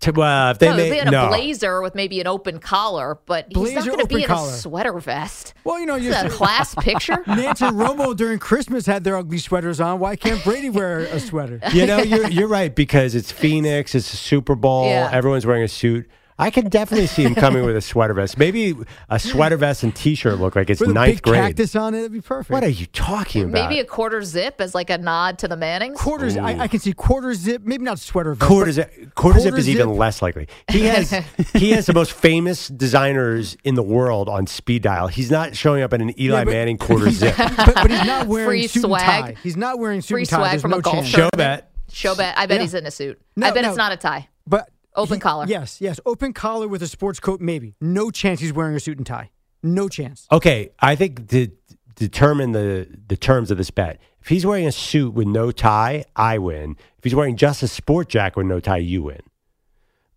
[0.02, 1.26] To, uh, if they no, made, they had a no.
[1.28, 4.48] blazer with maybe an open collar, but he's not going to be in collar.
[4.50, 5.54] a sweater vest.
[5.64, 7.16] Well, you know, Is you that a class picture?
[7.26, 9.98] Nantz and Romo during Christmas had their ugly sweaters on.
[9.98, 11.58] Why can't Brady wear a sweater?
[11.72, 15.10] you know, you're, you're right because it's Phoenix, it's a Super Bowl, Yeah.
[15.12, 16.08] everyone's wearing a suit.
[16.40, 18.38] I can definitely see him coming with a sweater vest.
[18.38, 18.76] Maybe
[19.08, 21.42] a sweater vest and t-shirt look like it's With a ninth big grade.
[21.42, 22.50] cactus on it, it'd be perfect.
[22.52, 23.52] What are you talking about?
[23.68, 25.98] Maybe a quarter zip as like a nod to the Mannings.
[26.00, 26.36] quarters.
[26.36, 28.48] I, I can see quarter zip, maybe not sweater vest.
[28.48, 30.46] quarter but zip, quarter zip quarter is even less likely.
[30.70, 31.10] He has
[31.54, 35.08] he has the most famous designers in the world on speed dial.
[35.08, 37.36] He's not showing up in an Eli Yeah, but- Manning quarter zip.
[37.56, 39.02] but, but he's not wearing Free suit swag.
[39.26, 39.42] and tie.
[39.42, 40.36] He's not wearing suit Free and tie.
[40.36, 41.04] swag There's from no a golf.
[41.06, 41.72] Show bet.
[41.90, 42.38] Show bet.
[42.38, 42.62] I bet Yeah.
[42.62, 43.20] he's in a suit.
[43.34, 43.68] No, I bet no.
[43.70, 44.28] it's not a tie.
[44.46, 45.46] But Open he- collar.
[45.48, 45.98] Yes, yes.
[46.04, 47.74] Open collar with a sports coat, maybe.
[47.80, 49.30] No chance he's wearing a suit and tie.
[49.62, 50.26] No chance.
[50.30, 51.48] Okay, I think to
[51.96, 56.04] determine the the terms of this bet, if he's wearing a suit with no tie,
[56.14, 56.76] I win.
[56.98, 59.20] If he's wearing just a sport jacket with no tie, you win.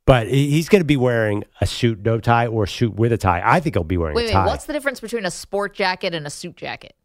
[0.05, 3.17] But he's going to be wearing a suit no tie or a suit with a
[3.17, 3.41] tie.
[3.45, 4.31] I think he'll be wearing Wait, a wait.
[4.33, 4.45] tie.
[4.45, 6.95] What's the difference between a sport jacket and a suit jacket?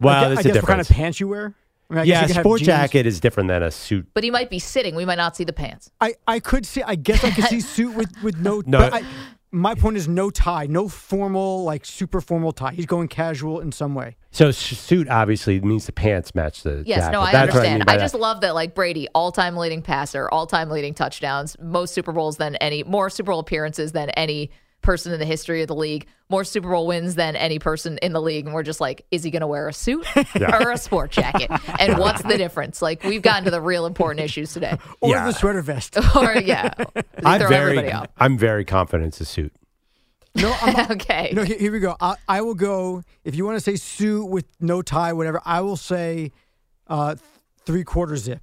[0.00, 1.54] well, I, gue- that's I the guess what kind of pants you wear.
[1.90, 4.08] I mean, I yeah, you a sport jacket is different than a suit.
[4.12, 4.94] But he might be sitting.
[4.94, 5.90] We might not see the pants.
[6.00, 6.82] I, I could see.
[6.82, 8.62] I guess I could see suit with with no.
[8.66, 8.78] No.
[8.78, 9.02] But I,
[9.50, 12.72] my point is no tie, no formal like super formal tie.
[12.72, 14.16] He's going casual in some way.
[14.30, 17.12] So suit obviously means the pants match the Yes, jacket.
[17.12, 17.78] no, I That's what understand.
[17.86, 22.12] mean I, just love that, like Brady, all-time leading passer, all-time leading touchdowns, most Super
[22.12, 24.50] Bowls than any, more Super Bowl appearances than any
[24.82, 28.12] person in the history of the league, more Super Bowl wins than any person in
[28.12, 30.06] the league, and we're just like, is he going to wear a suit
[30.40, 31.50] or a sport jacket?
[31.78, 32.80] And what's the difference?
[32.80, 34.76] Like, we've gotten to the real important issues today.
[35.00, 35.26] Or Yeah.
[35.26, 35.96] the sweater vest.
[36.16, 36.70] or yeah,
[37.24, 38.08] I'm throw very, everybody off.
[38.18, 39.52] I'm very confident it's a suit.
[40.34, 41.32] No, I'm, okay.
[41.34, 41.42] no.
[41.42, 41.96] Here, here we go.
[42.00, 43.02] I, I will go.
[43.24, 46.32] If you want to say suit with no tie, whatever, I will say
[46.86, 47.16] uh,
[47.64, 48.40] three quarter zip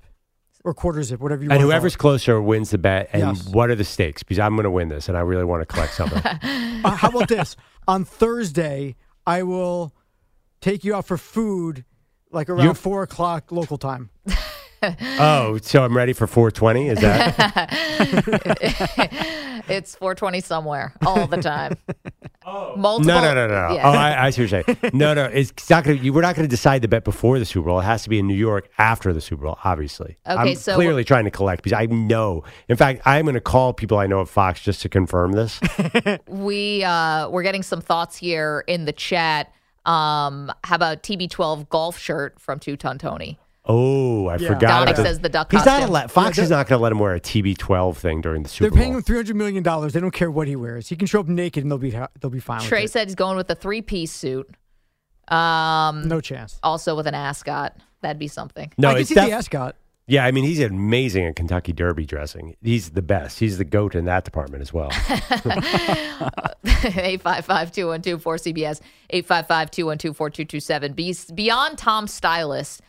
[0.66, 1.62] or quarter zip, whatever you And want.
[1.62, 3.10] to whoever's closer wins the bet.
[3.14, 3.48] And Yes.
[3.48, 4.24] what are the stakes?
[4.24, 6.22] Because I'm going to win this, and I really want to collect something.
[6.86, 7.56] Uh, how about this?
[7.88, 9.92] On Thursday, I will
[10.62, 11.84] take you out for food,
[12.32, 14.12] like around You're- four o'clock local time.
[15.20, 16.90] oh, so I'm ready for 420?
[16.90, 17.72] Is that?
[19.68, 21.78] It's 420 somewhere all the time.
[22.46, 23.14] No, Multiple.
[23.22, 23.68] no, no, no.
[23.70, 23.74] no.
[23.76, 23.88] Yeah.
[23.88, 24.78] Oh, I, I see what you're saying.
[24.94, 26.10] No, no, it's not going to.
[26.12, 27.80] We're not going to decide the bet before the Super Bowl.
[27.80, 29.58] It has to be in New York after the Super Bowl.
[29.64, 32.44] Obviously, Okay, I'm so- clearly trying to collect because I know.
[32.70, 35.60] In fact, I'm going to call people I know at Fox just to confirm this.
[36.28, 39.52] we uh we're getting some thoughts here in the chat.
[39.86, 43.38] Um, how about TB12 golf shirt from Two Ton Tony?
[43.68, 44.48] Oh, I Yeah.
[44.50, 44.62] forgot.
[44.62, 45.90] Dominic about says the duck He's not costume.
[45.90, 46.12] allowed.
[46.12, 48.70] Fox Yeah, is not going to let him wear a TB12 thing during the Super
[48.70, 48.98] They're paying Bowl.
[49.00, 49.94] him three hundred million dollars.
[49.94, 50.90] They don't care what he wears.
[50.90, 52.62] He can show up naked and they'll be they'll be fine.
[52.62, 54.48] Trey with said he's going with a three piece suit.
[55.30, 56.60] Um, no chance.
[56.62, 57.76] also with an ascot.
[58.02, 58.72] That'd be something.
[58.78, 59.76] no, I can it's see def- the ascot.
[60.08, 62.56] Yeah, I mean he's amazing at Kentucky Derby dressing.
[62.62, 63.40] He's the best.
[63.40, 64.92] He's the goat in that department as well.
[66.64, 70.96] 855-212-4CBS, 855-212-4227.
[70.96, 72.82] Be- Beyond Tom Stylist,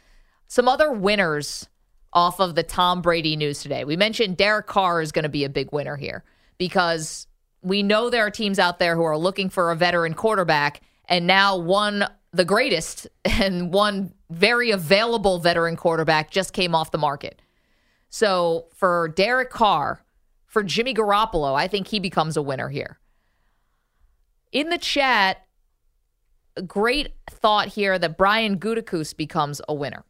[0.49, 1.69] some other winners
[2.13, 3.85] off of the Tom Brady news today.
[3.85, 6.25] We mentioned Derek Carr is going to be a big winner here
[6.59, 7.27] because
[7.63, 11.27] we know there are teams out there who are looking for a veteran quarterback, and
[11.27, 17.43] now one, the greatest, and one very available veteran quarterback just came off the market.
[18.09, 20.03] So for Derek Carr,
[20.47, 22.99] for Jimmy Garoppolo, I think he becomes a winner here.
[24.53, 25.47] In the chat,
[26.67, 30.05] great thought here that Brian Gutekunst becomes a winner.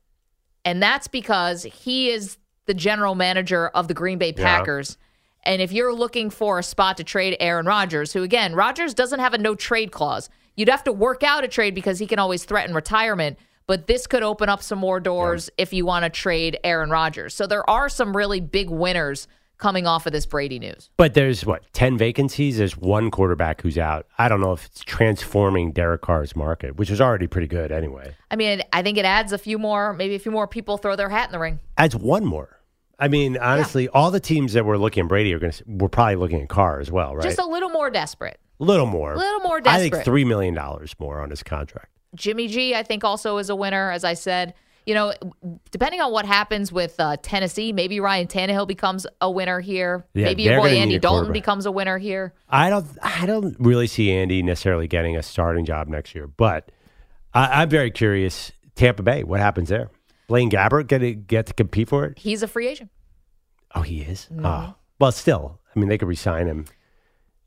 [0.66, 4.58] And that's because he is the general manager of the Green Bay Yeah.
[4.58, 4.98] Packers.
[5.44, 9.20] And if you're looking for a spot to trade Aaron Rodgers, who again, Rodgers doesn't
[9.20, 10.28] have a no trade clause.
[10.56, 14.08] You'd have to work out a trade because he can always threaten retirement, but this
[14.08, 17.34] could open up some more doors if you want to trade Aaron Rodgers.
[17.34, 20.90] So there are some really big winners coming off of this Brady news.
[20.96, 22.58] But there's what ten vacancies.
[22.58, 24.06] There's one quarterback who's out.
[24.18, 28.14] I don't know if it's transforming Derek Carr's market, which is already pretty good anyway.
[28.30, 30.96] I mean, I think it adds a few more, maybe a few more people throw
[30.96, 31.60] their hat in the ring.
[31.76, 32.60] Adds one more.
[32.98, 35.64] I mean, honestly, all the teams that were looking at Brady are going to.
[35.66, 37.22] We're probably looking at Carr as well, right?
[37.22, 38.38] Just a little more desperate.
[38.58, 39.12] A little more.
[39.12, 39.86] A little more desperate.
[39.86, 41.90] I think three million dollars more on his contract.
[42.14, 44.54] Jimmy G, I think, also is a winner, as I said.
[44.86, 45.12] You know,
[45.72, 50.06] depending on what happens with uh, Tennessee, maybe Ryan Tannehill becomes a winner here.
[50.14, 52.34] Yeah, maybe your boy Andy Dalton becomes a winner here.
[52.48, 52.86] I don't.
[53.02, 56.70] I don't really see Andy necessarily getting a starting job next year, but
[57.34, 58.52] I, I'm very curious.
[58.76, 59.90] Tampa Bay, what happens there?
[60.28, 62.18] Blaine Gabbert get to get to compete for it?
[62.18, 62.90] He's a free agent.
[63.74, 64.28] Oh, he is.
[64.42, 66.66] Oh, well, still, I mean, they could resign him.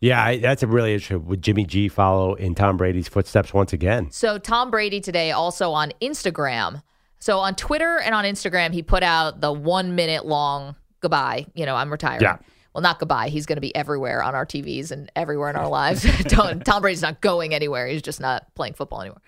[0.02, 1.26] Yeah, I, that's a really interesting.
[1.26, 4.12] Would Jimmy G follow in Tom Brady's footsteps once again?
[4.12, 6.84] So Tom Brady today also on Instagram.
[7.20, 11.46] So on Twitter and on Instagram, he put out the one minute long goodbye.
[11.54, 12.22] You know, I'm retiring.
[12.22, 12.38] Yeah.
[12.74, 13.30] Well, not goodbye.
[13.30, 16.06] He's going to be everywhere on our TVs and everywhere in our lives.
[16.30, 17.88] Tom Tom Brady's not going anywhere.
[17.88, 19.22] He's just not playing football anymore.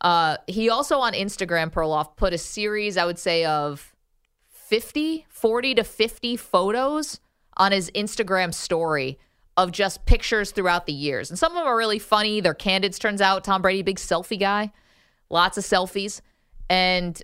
[0.00, 3.94] Uh, he also on Instagram, Perloff, put a series, I would say, of
[4.48, 7.20] 50, 40 to 50 photos
[7.58, 9.18] on his Instagram story
[9.56, 11.28] of just pictures throughout the years.
[11.28, 12.40] And some of them are really funny.
[12.40, 13.44] They're candids, turns out.
[13.44, 14.72] Tom Brady, big selfie guy,
[15.28, 16.22] lots of selfies.
[16.70, 17.20] And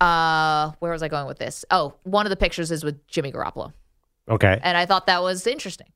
[0.00, 1.64] uh, where was I going with this?
[1.70, 3.72] Oh, one of the pictures is with Jimmy Garoppolo.
[4.28, 4.60] Okay.
[4.62, 5.86] And I thought that was interesting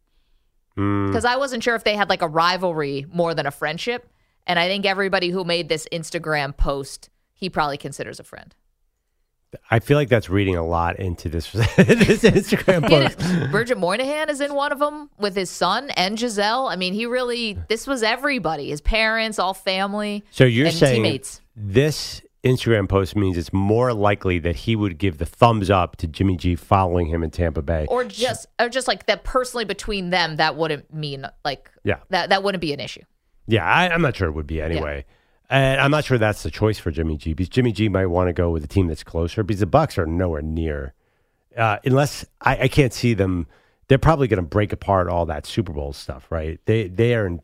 [0.78, 4.08] Mm, because I wasn't sure if they had like a rivalry more than a friendship.
[4.46, 8.54] And I think everybody who made this Instagram post, he probably considers a friend.
[9.70, 13.18] I feel like that's reading a lot into this this Instagram post.
[13.18, 16.68] did- Bridget Moynahan is in one of them with his son and Gisele.
[16.68, 20.24] I mean, he really, this was everybody his parents, all family.
[20.30, 21.42] So you're saying teammates.
[21.54, 26.06] this Instagram post means it's more likely that he would give the thumbs up to
[26.08, 27.86] Jimmy G following him in Tampa Bay.
[27.88, 31.98] Or just, or just like that personally between them, that wouldn't mean like, Yeah.
[32.10, 33.02] that, that wouldn't be an issue.
[33.46, 35.04] Yeah, I, I'm not sure it would be anyway.
[35.50, 38.28] And I'm not sure that's the choice for Jimmy G because Jimmy G might want
[38.28, 40.94] to go with a team that's closer because the Bucks are nowhere near.
[41.56, 43.46] Uh, unless I, I can't see them,
[43.88, 46.58] they're probably going to break apart all that Super Bowl stuff, right?
[46.64, 47.40] They they are in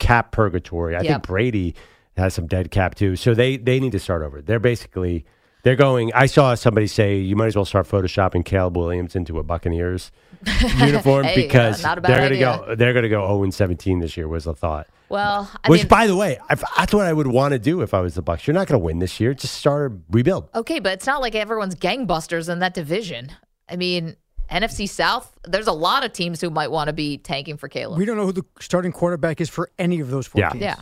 [0.00, 0.96] cap purgatory.
[0.96, 1.06] I Yep.
[1.06, 1.74] think Brady
[2.16, 4.42] has some dead cap too, so they they need to start over.
[4.42, 5.24] They're basically
[5.62, 6.12] they're going.
[6.14, 10.10] I saw somebody say you might as well start photoshopping Caleb Williams into a Buccaneers
[10.78, 12.64] uniform Hey, because not a they're going to idea.
[12.66, 14.88] go they're going to go 0 and 17 this year was the thought.
[15.08, 17.82] Well, I Which, mean, by the way, I, that's what I would want to do
[17.82, 18.46] if I was the Bucks.
[18.46, 19.34] You're not going to win this year.
[19.34, 20.48] Just start a rebuild.
[20.54, 23.30] okay, but it's not like everyone's gangbusters in that division.
[23.68, 24.16] I mean,
[24.50, 27.98] NFC South, there's a lot of teams who might want to be tanking for Caleb.
[27.98, 30.48] We don't know who the starting quarterback is for any of those four Yeah.
[30.48, 30.62] teams.
[30.62, 30.76] Yeah.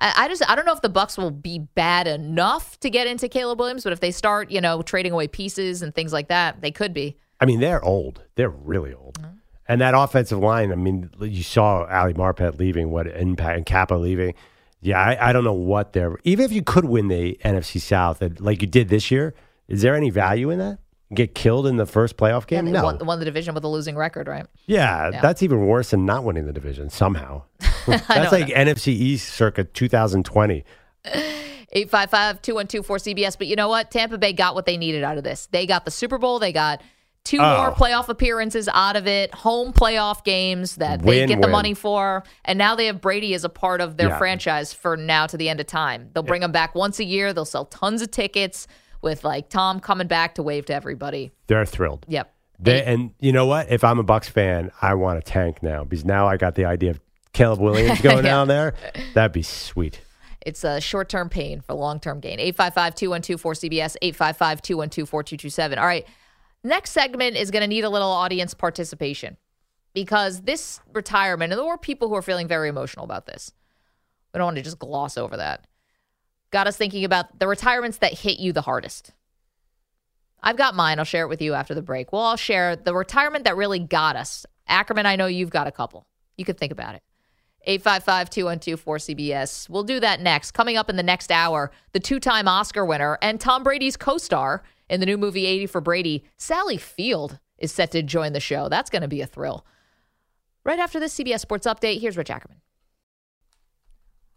[0.00, 3.06] I, I just I don't know if the Bucks will be bad enough to get
[3.06, 6.28] into Caleb Williams, but if they start, you know, trading away pieces and things like
[6.28, 7.16] that, they could be.
[7.40, 8.22] I mean, they're old.
[8.34, 9.14] They're really old.
[9.20, 9.36] Mm-hmm.
[9.68, 13.94] And that offensive line, I mean, you saw Ali Marpet leaving, what impact, and Kappa
[13.94, 14.34] leaving.
[14.80, 16.18] Yeah, I, I don't know what they're.
[16.24, 19.34] Even if you could win the NFC South, like you did this year,
[19.68, 20.78] is there any value in that?
[21.14, 22.64] Get killed in the first playoff Yeah, game?
[22.66, 22.84] they no.
[22.84, 24.46] won, won the division with a losing record, right?
[24.66, 25.20] yeah, Yeah.
[25.20, 27.42] that's even worse than not winning the division somehow.
[28.08, 30.64] that's like NFC East circa 2020.
[31.74, 33.38] 855-212-4CBS.
[33.38, 33.90] But you know what?
[33.90, 35.46] Tampa Bay got what they needed out of this.
[35.46, 36.38] They got the Super Bowl.
[36.38, 36.82] They got
[37.24, 37.56] two Oh.
[37.58, 41.74] more playoff appearances out of it, home playoff games that they Win, get the money
[41.74, 42.24] for.
[42.44, 44.18] And now they have Brady as a part of their Yeah.
[44.18, 46.10] franchise for now to the end of time.
[46.12, 47.32] They'll bring him back once a year.
[47.32, 48.66] They'll sell tons of tickets
[49.02, 51.30] with like Tom coming back to wave to everybody.
[51.46, 52.04] They're thrilled.
[52.08, 52.32] Yep.
[52.58, 53.70] They, and you know what?
[53.70, 56.66] If I'm a Bucks fan, I want a tank now because now I got the
[56.66, 57.00] idea of
[57.32, 58.22] Caleb Williams going Yeah.
[58.22, 58.74] down there.
[59.14, 60.00] That'd be sweet.
[60.44, 62.40] It's a short term pain for long term gain.
[62.40, 65.78] 855 212 4CBS, 855 212 4227.
[65.78, 66.06] All right.
[66.64, 69.36] Next segment is going to need a little audience participation
[69.94, 73.52] because this retirement, and there were people who are feeling very emotional about this.
[74.32, 75.66] We don't want to just gloss over that.
[76.50, 79.12] Got us thinking about the retirements that hit you the hardest.
[80.42, 80.98] I've got mine.
[80.98, 82.12] I'll share it with you after the break.
[82.12, 84.46] Well, I'll share the retirement that really got us.
[84.66, 86.06] Ackerman, I know you've got a couple.
[86.36, 87.02] You could think about it.
[87.64, 89.68] 855 212 4CBS.
[89.68, 90.52] We'll do that next.
[90.52, 94.18] Coming up in the next hour, the two time Oscar winner and Tom Brady's co
[94.18, 98.40] star in the new movie 80 for Brady, Sally Field, is set to join the
[98.40, 98.68] show.
[98.68, 99.64] That's going to be a thrill.
[100.64, 102.60] Right after this CBS Sports Update, here's Rich Ackerman.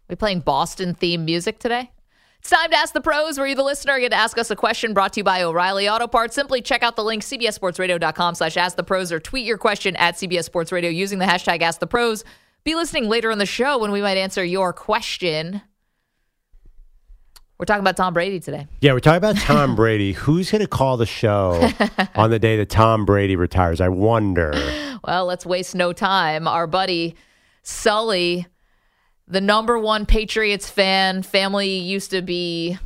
[0.08, 1.90] We playing Boston themed music today?
[2.38, 4.56] It's time to ask the pros where you, the listener, get to ask us a
[4.56, 6.34] question brought to you by O'Reilly Auto Parts.
[6.34, 10.16] Simply check out the link, cbssportsradio.com slash ask the pros, or tweet your question at
[10.16, 12.22] CBS Sports Radio using the hashtag ask the pros.
[12.64, 15.60] Be listening later in the show when we might answer your question.
[17.58, 18.66] We're talking about Tom Brady today.
[18.80, 20.12] Yeah, we're talking about Tom Brady.
[20.12, 21.68] Who's going to call the show
[22.14, 23.80] on the day that Tom Brady retires?
[23.82, 24.52] I wonder.
[25.06, 26.48] Well, let's waste no time.
[26.48, 27.14] Our buddy
[27.62, 28.46] Sully,
[29.28, 32.78] the number one Patriots fan, family used to be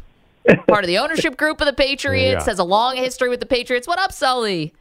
[0.67, 2.51] part of the ownership group of the Patriots, Yeah.
[2.51, 3.87] has a long history with the Patriots.
[3.87, 4.75] What up, Sully?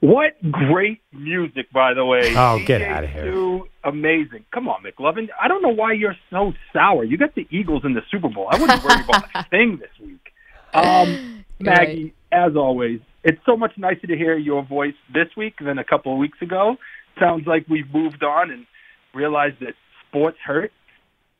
[0.00, 2.34] What great music, by the way.
[2.34, 3.24] Oh, get DJ of here.
[3.32, 4.46] Sue, amazing.
[4.52, 5.28] Come on, McLovin.
[5.40, 7.04] I don't know why you're so sour.
[7.04, 8.48] You got the Eagles in the Super Bowl.
[8.50, 10.32] I wouldn't worry about a thing this week.
[10.72, 15.54] Um, You're Maggie, as always, it's so much nicer to hear your voice this week
[15.62, 16.76] than a couple of weeks ago.
[17.18, 18.64] Sounds like we've moved on and
[19.12, 19.74] realized that
[20.08, 20.72] sports hurt.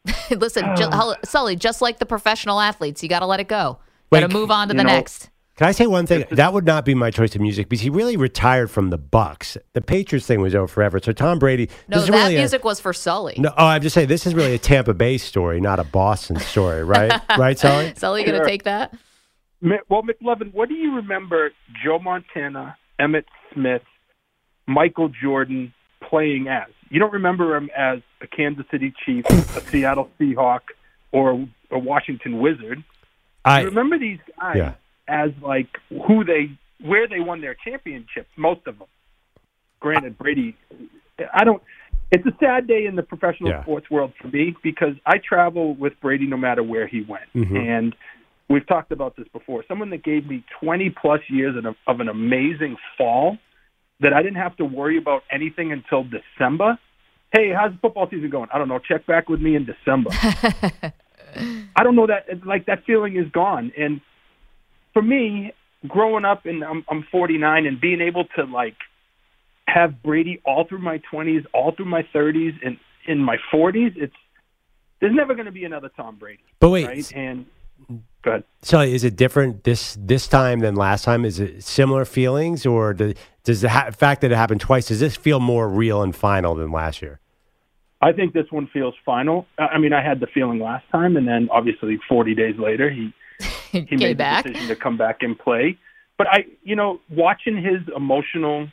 [0.31, 1.15] Listen, ju- Oh.
[1.25, 3.79] Sully, just like the professional athletes, you got to let it go.
[4.13, 5.31] Got to move on to the know- next.
[5.61, 6.25] Can I say one thing?
[6.31, 9.59] That would not be my choice of music because he really retired from the Bucks.
[9.75, 10.99] The Patriots thing was over forever.
[11.01, 11.69] So Tom Brady.
[11.87, 13.35] No, this is that really a- music was for Sully.
[13.37, 16.37] no, oh, I'm just saying this is really a Tampa Bay story, not a Boston
[16.39, 17.13] story, right?
[17.39, 17.93] right, Sally?
[17.95, 18.95] Sully, going to take that?
[19.61, 21.51] Mi- Well, McLovin, what do you remember
[21.85, 23.83] Joe Montana, Emmitt Smith,
[24.67, 26.71] Michael Jordan playing as?
[26.89, 30.61] You don't remember him as a Kansas City Chief, a Seattle Seahawk,
[31.13, 32.83] or a Washington Wizard.
[33.45, 34.73] I you remember these guys Yeah.
[35.11, 35.69] As like
[36.07, 36.51] who they,
[36.83, 38.29] where they won their championships.
[38.37, 38.89] Most of them.
[39.81, 40.57] Granted, Brady.
[41.35, 41.63] I don't.
[42.13, 43.63] It's a sad day in the professional Yeah.
[43.63, 47.57] sports world for me because I travel with Brady no matter where he went, Mhm.
[47.57, 47.97] and
[48.49, 49.65] we've talked about this before.
[49.69, 53.39] Someone that gave me 20 plus years of, of an amazing fall
[54.01, 56.79] that I didn't have to worry about anything until December.
[57.33, 58.49] Hey, how's the football season going?
[58.53, 58.81] I don't know.
[58.81, 60.11] Check back with me in December.
[61.77, 63.73] I don't know that like that feeling is gone.
[63.79, 64.01] And
[65.01, 65.53] for me,
[65.89, 68.77] growing up and I'm, I'm 49 and being able to like
[69.67, 72.77] have Brady all through my 20s, all through my 30s, and
[73.07, 74.15] in my 40s, it's
[75.01, 76.43] there's never going to be another Tom Brady.
[76.59, 77.13] But wait, right?
[77.17, 77.47] And
[78.23, 78.45] go ahead.
[78.61, 81.25] So is it different this this time than last time?
[81.25, 85.01] Is it similar feelings, or do, does the ha- fact that it happened twice does
[85.01, 87.21] this feel more real and final than last year?
[88.03, 89.47] I think this one feels final.
[89.59, 92.91] I I mean, I had the feeling last time, and then obviously 40 days later,
[92.91, 93.15] he
[93.73, 94.45] he Came made back.
[94.45, 95.79] the decision to come back and play.
[96.19, 98.69] But I, you know, watching his emotional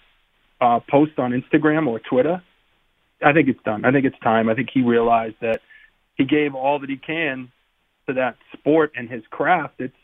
[0.59, 2.41] uh, post on Instagram or Twitter,
[3.23, 3.85] I think it's done.
[3.85, 4.49] I think it's time.
[4.49, 5.61] I think he realized that
[6.15, 7.51] he gave all that he can
[8.07, 9.75] to that sport and his craft.
[9.79, 9.95] It's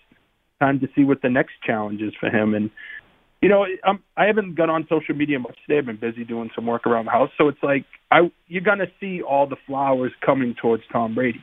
[0.60, 2.54] time to see what the next challenge is for him.
[2.54, 2.70] And
[3.42, 5.80] you know, I'm, I haven't got on social media much today.
[5.80, 8.88] I've been busy doing some work around the house, so it's like I you're gonna
[9.02, 11.42] see all the flowers coming towards Tom Brady.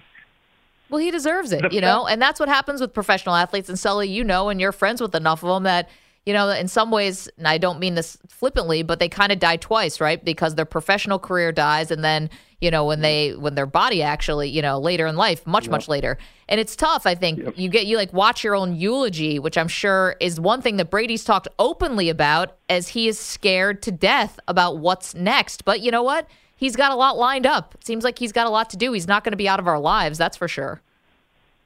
[0.90, 3.68] Well, he deserves it, you know, and that's what happens with professional athletes.
[3.68, 5.88] And Sully, you know, and you're friends with enough of them that,
[6.26, 9.38] you know, in some ways, and I don't mean this flippantly, but they kind of
[9.38, 10.22] die twice, right?
[10.22, 12.28] Because their professional career dies, and then,
[12.60, 15.88] you know, when they when their body actually, you know, later in life, much much
[15.88, 17.06] later, and it's tough.
[17.06, 20.60] I think you get you like watch your own eulogy, which I'm sure is one
[20.60, 25.64] thing that Brady's talked openly about, as he is scared to death about what's next.
[25.64, 26.28] But you know what?
[26.60, 27.74] He's got a lot lined up.
[27.74, 28.92] It seems like he's got a lot to do.
[28.92, 30.82] He's not going to be out of our lives, that's for sure.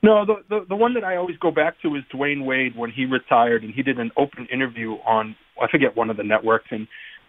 [0.04, 2.90] No, the, the the one that I always go back to is Dwyane Wade when
[2.90, 6.66] he retired and he did an open interview on I forget one of the networks
[6.70, 6.86] and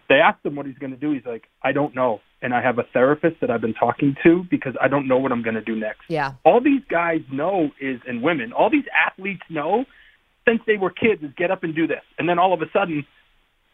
[0.08, 1.10] they asked him what he's going to do.
[1.12, 4.44] He's like, I don't know, and I have a therapist that I've been talking to
[4.50, 6.02] because I don't know what I'm going to do next.
[6.08, 6.34] Yeah.
[6.44, 9.84] All these guys know is and women, all these athletes know
[10.46, 12.66] since they were kids is get up and do this, and then all of a
[12.72, 13.04] sudden,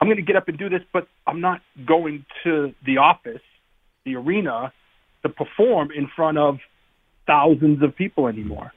[0.00, 3.42] I'm going to get up and do this, but I'm not going to the office,
[4.04, 4.72] the arena,
[5.22, 6.58] to perform in front of
[7.26, 8.72] thousands of people anymore.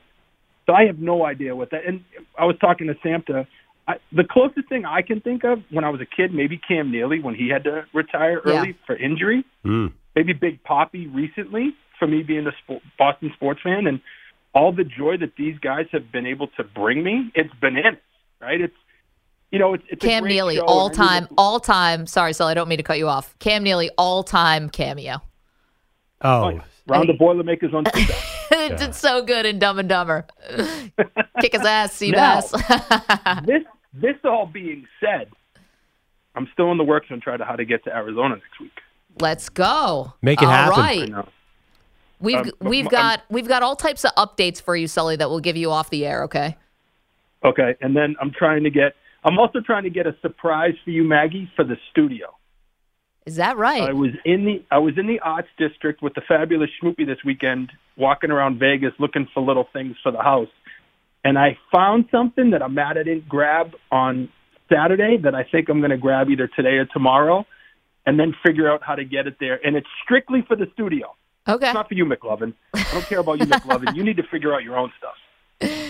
[0.66, 1.86] So I have no idea what that.
[1.86, 2.04] And
[2.38, 3.48] I was talking to Samta.
[3.88, 6.92] I, the closest thing I can think of when I was a kid, maybe Cam
[6.92, 8.60] Neely when he had to retire Yeah.
[8.60, 9.44] early for injury.
[9.64, 9.94] Mm.
[10.16, 14.02] Maybe Big Poppy recently for me being a spo- Boston sports fan and
[14.54, 17.32] all the joy that these guys have been able to bring me.
[17.36, 18.00] It's bananas,
[18.42, 18.60] right?
[18.60, 18.74] It's
[19.52, 22.08] you know, it's, it's a Cam great Neely, all and I time, all time.
[22.08, 23.38] Sorry, Sully, I don't mean to cut you off.
[23.40, 25.22] Cam Neely, all time cameo.
[26.22, 28.14] Oh, that- Round the Boilermakers on Tuesday.
[28.52, 30.28] it did so good in Dumb and Dumber.
[31.42, 33.46] Kick his ass, Now- Seabass.
[33.48, 35.30] this this all being said,
[36.36, 38.72] I'm still in the works on trying to how to get to Arizona next week.
[39.20, 40.14] Let's go.
[40.22, 40.80] Make it All happen.
[40.80, 41.02] right.
[41.02, 41.30] I know.
[42.20, 45.30] We've Um, we've m- got we've got all types of updates for you, Sully, that
[45.30, 46.24] we'll give you off the air.
[46.26, 46.56] Okay.
[47.44, 48.94] Okay, and then I'm trying to get.
[49.26, 52.28] I'm also trying to get a surprise for you, Maggie, for the studio.
[53.26, 53.82] Is that right?
[53.82, 57.18] I was in the I was in the arts district with the fabulous Schmoopy this
[57.26, 60.50] weekend, walking around Vegas looking for little things for the house,
[61.24, 64.30] and I found something that I'm mad I didn't grab on
[64.72, 67.48] Saturday that I think I'm going to grab either today or tomorrow,
[68.06, 69.60] and then figure out how to get it there.
[69.66, 71.16] And it's strictly for the studio.
[71.48, 71.66] Okay.
[71.68, 72.54] It's not for you, McLovin.
[72.76, 73.96] I don't care about you, McLovin.
[73.96, 75.16] You need to figure out your own stuff.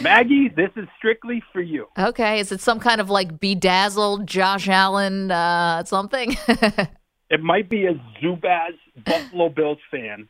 [0.01, 1.87] Maggie, this is strictly for you.
[1.97, 2.39] Okay.
[2.39, 6.35] Is it some kind of like bedazzled Josh Allen uh, something?
[7.27, 10.29] It might be a Zubaz Buffalo Bills fan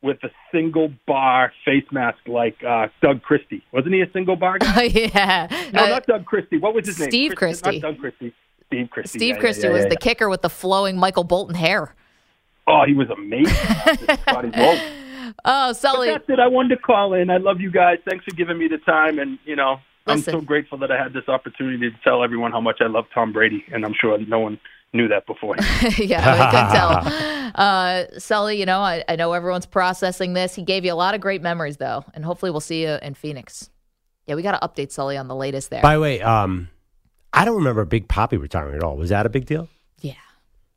[0.00, 3.64] with a single bar face mask like uh, Doug Christie.
[3.72, 4.82] Wasn't he a single bar guy?
[4.84, 5.48] yeah.
[5.72, 6.58] No, Uh, not Doug Christie.
[6.58, 7.10] What was his name?
[7.10, 7.80] Steve Chris- Christie.
[7.80, 8.32] Not Doug Christie.
[8.68, 9.18] Steve Christie.
[9.18, 11.96] Steve Yeah, Christie yeah, yeah, was the kicker with the flowing Michael Bolton hair.
[12.68, 13.52] Oh, he was amazing.
[15.44, 15.76] Just thought he was.
[15.76, 16.08] Oh, But Sully.
[16.08, 16.38] that's it.
[16.40, 17.30] I wanted to call in.
[17.30, 17.98] I love you guys.
[18.08, 19.18] Thanks for giving me the time.
[19.18, 19.76] And, you know,
[20.06, 20.34] Listen.
[20.34, 23.06] I'm so grateful that I had this opportunity to tell everyone how much I love
[23.12, 23.64] Tom Brady.
[23.72, 24.58] And I'm sure no one
[24.92, 25.56] knew that before.
[25.98, 27.32] yeah, I could tell.
[27.56, 30.54] Uh, Sully, you know, I, I know everyone's processing this.
[30.54, 33.14] He gave you a lot of great memories, though, and hopefully we'll see you in
[33.14, 33.70] Phoenix.
[34.26, 35.80] Yeah, we got to update Sully on the latest there.
[35.80, 36.68] By the way, um,
[37.32, 38.98] I don't remember Big Poppy retiring at all.
[38.98, 39.68] Was that a big deal?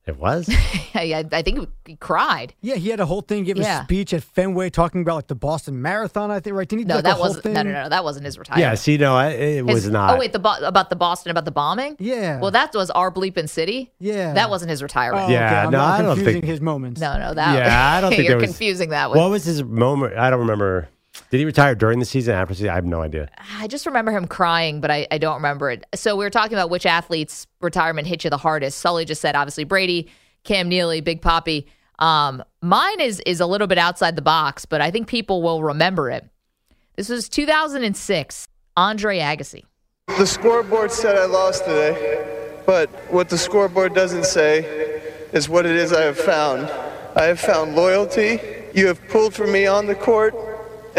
[0.10, 0.16] Yeah.
[0.16, 0.49] It was.
[0.95, 2.53] I, I think he cried.
[2.62, 3.82] Yeah, he had a whole thing, gave Yeah.
[3.82, 6.32] a speech at Fenway talking about like the Boston Marathon.
[6.32, 6.68] I think right?
[6.68, 6.86] Didn't he?
[6.86, 7.43] No, like, that whole wasn't.
[7.43, 7.53] thing?
[7.53, 8.62] No, no, no, that wasn't his retirement.
[8.62, 8.76] yeah.
[8.76, 10.16] See, no, I, it His- was oh, not.
[10.16, 11.95] Oh wait, the bo- about the Boston about the bombing.
[11.99, 12.39] Yeah.
[12.39, 13.91] Well, that was our bleeping city.
[13.99, 14.34] Yeah.
[14.34, 15.26] That wasn't his retirement.
[15.28, 15.55] Oh, Yeah, okay.
[15.57, 16.99] I'm no, not I don't confusing think- his moments.
[17.01, 17.55] No, no, that.
[17.55, 18.49] yeah, I don't think you're there was.
[18.49, 19.18] confusing that with.
[19.20, 20.16] What was his moment?
[20.18, 20.89] I don't remember.
[21.30, 22.36] Did he retire during the season?
[22.36, 22.70] After the season?
[22.70, 23.30] I have no idea.
[23.57, 25.86] I just remember him crying, but I, I don't remember it.
[25.95, 28.80] So we were talking about which athletes' retirement hit you the hardest.
[28.80, 30.09] Sully just said obviously Brady,
[30.43, 31.67] Cam Neely, Big Poppy.
[31.99, 35.63] Um, mine is is a little bit outside the box, but I think people will
[35.63, 36.26] remember it.
[36.95, 38.47] This was 2006.
[38.78, 39.65] Andre Agassi.
[40.17, 45.01] The scoreboard said I lost today, but what the scoreboard doesn't say
[45.34, 46.70] is what it is I have found.
[47.15, 48.39] I have found loyalty.
[48.74, 50.34] You have pulled for me on the court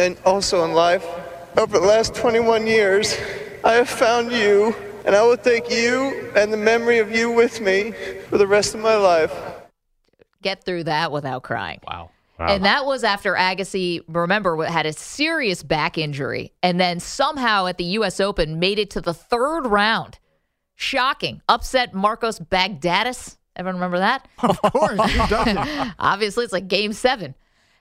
[0.01, 1.07] and also in life.
[1.57, 3.17] Over the last 21 years,
[3.65, 4.75] I have found you,
[5.05, 7.93] and I will take you and the memory of you with me
[8.29, 9.35] for the rest of my life.
[10.43, 11.81] Get through that without crying.
[11.87, 12.11] Wow.
[12.39, 17.77] And that was after Agassi, remember, had a serious back injury and then somehow at
[17.77, 18.19] the U.S.
[18.19, 20.19] Open made it to the third round.
[20.75, 21.43] Shocking.
[21.51, 23.37] Upset Marcos Baghdatis.
[23.57, 24.27] Everyone remember that?
[24.43, 24.99] Of course.
[25.13, 25.95] Who doesn't?
[25.99, 27.35] Obviously, it's like game seven.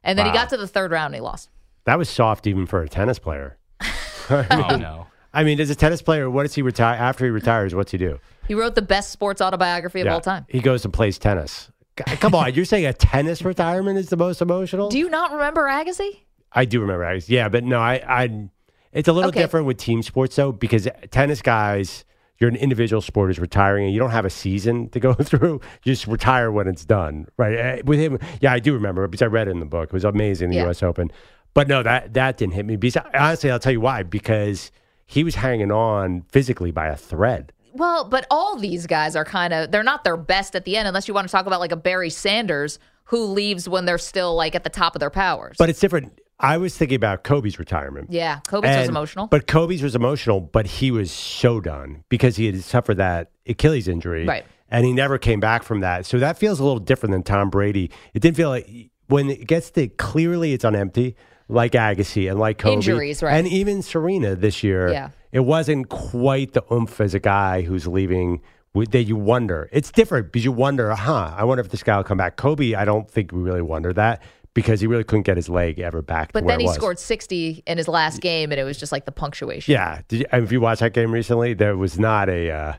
[0.04, 1.50] And then he got to the third round and he lost.
[1.86, 3.58] That was soft even for a tennis player.
[4.32, 5.08] Oh, no.
[5.34, 7.74] I mean, as a tennis player, what does he retire after he retires?
[7.74, 8.20] What's he do?
[8.48, 10.46] He wrote the best sports autobiography of Yeah, all time.
[10.48, 11.72] He goes and plays tennis.
[11.96, 14.90] Come on, you're saying a tennis retirement is the most emotional?
[14.90, 16.20] Do you not remember Agassi?
[16.52, 17.04] I do remember.
[17.06, 17.30] Agassi.
[17.30, 18.50] Yeah, but no, I, I.
[18.92, 19.40] It's a little Okay.
[19.40, 22.06] different with team sports though, because tennis guys,
[22.40, 25.60] you're an individual sport is retiring, and you don't have a season to go through.
[25.84, 27.56] You just retire when it's done, right?
[27.56, 29.86] Eh, With him, yeah, I do remember because I read it in the book.
[29.86, 30.64] It was amazing, the Yeah.
[30.66, 30.82] U.S.
[30.84, 31.12] Open.
[31.54, 32.76] But no, that that didn't hit me.
[32.76, 34.04] Because honestly, I'll tell you why.
[34.04, 34.72] Because
[35.06, 37.52] he was hanging on physically by a thread.
[37.74, 40.88] Well, but all these guys are kind of they're not their best at the end
[40.88, 44.36] unless you want to talk about like a Barry Sanders who leaves when they're still
[44.36, 45.56] like at the top of their powers.
[45.58, 46.20] But it's different.
[46.40, 48.12] I was thinking about Kobe's retirement.
[48.12, 49.28] yeah, Kobe's was emotional.
[49.28, 53.88] But Kobe's was emotional, but he was so done because he had suffered that Achilles
[53.90, 54.26] injury.
[54.26, 54.46] Right.
[54.72, 56.06] And he never came back from that.
[56.06, 57.92] So that feels a little different than Tom Brady.
[58.14, 58.70] It didn't feel like
[59.08, 61.16] when it gets to clearly it's on empty,
[61.50, 62.76] like Agassi and like Kobe.
[62.76, 63.34] Injuries, right.
[63.34, 64.92] And even Serena this year.
[64.92, 65.10] Yeah.
[65.32, 68.42] It wasn't quite the oomph as a guy who's leaving
[68.74, 69.70] with- that you wonder.
[69.72, 72.38] It's different because you wonder, huh, I wonder if this guy will come back.
[72.38, 74.24] Kobe, I don't think we really wonder that
[74.54, 77.78] because he really couldn't get his leg ever back But then he scored 60 in
[77.78, 79.72] his last game, and it was just like the punctuation.
[79.72, 80.02] Yeah.
[80.08, 82.74] Did you, if you watched that game recently, there was not a, uh,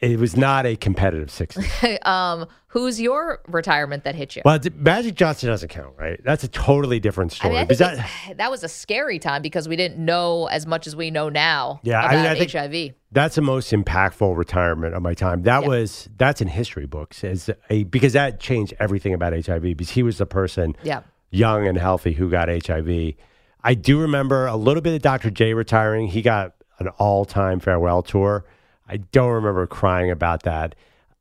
[0.00, 1.98] it was not a competitive 60.
[2.02, 2.46] um,
[2.76, 4.42] who's your retirement that hit you?
[4.44, 6.20] well, Magic Johnson doesn't count, right?
[6.22, 7.54] That's a totally different I story.
[7.54, 10.86] mean, I that, it- that was a scary time because we didn't know as much
[10.86, 12.94] as we know now Yeah, about I mean, I think- HIV.
[13.12, 15.42] that's the most impactful retirement of my time.
[15.44, 15.68] That Yeah.
[15.68, 20.02] was, that's in history books as a, because that changed everything about HIV because he
[20.02, 21.00] was the person Yeah.
[21.30, 23.14] young and healthy who got HIV.
[23.64, 25.30] I do remember a little bit of Dr.
[25.30, 26.08] J retiring.
[26.08, 28.44] He got an all time farewell tour.
[28.86, 30.74] I don't remember crying about that.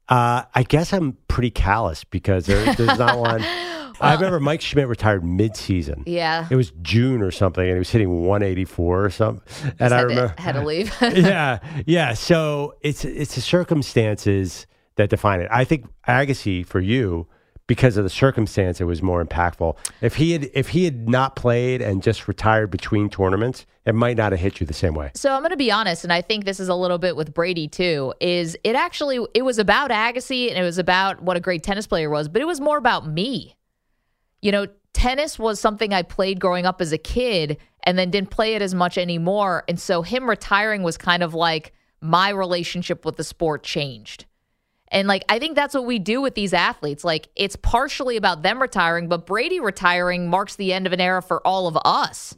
[0.08, 3.44] Uh, I guess I'm pretty callous because there, there's not one.
[4.02, 6.04] I remember Mike Schmidt retired mid season.
[6.06, 6.48] Yeah.
[6.50, 9.74] It was June or something, and he was hitting 184 or something.
[9.80, 10.94] And I had, remember to, had to leave.
[11.02, 12.14] yeah, yeah.
[12.14, 15.48] So it's it's the circumstances that define it.
[15.52, 17.28] I think Agassi for you
[17.68, 19.76] because of the circumstance, it was more impactful.
[20.02, 24.18] If he had if he had not played and just retired between tournaments, it might
[24.18, 25.12] not have hit you the same way.
[25.16, 27.34] So I'm going to be honest, and I think this is a little bit with
[27.34, 28.14] Brady too.
[28.20, 29.26] Is it actually?
[29.34, 32.42] It was about Agassi, and it was about what a great tennis player was, but
[32.42, 33.56] it was more about me.
[34.42, 38.30] You know, tennis was something I played growing up as a kid, and then didn't
[38.30, 39.64] play it as much anymore.
[39.68, 44.26] And so him retiring was kind of like my relationship with the sport changed.
[44.90, 47.04] And like I think that's what we do with these athletes.
[47.04, 51.22] Like it's partially about them retiring, but Brady retiring marks the end of an era
[51.22, 52.36] for all of us.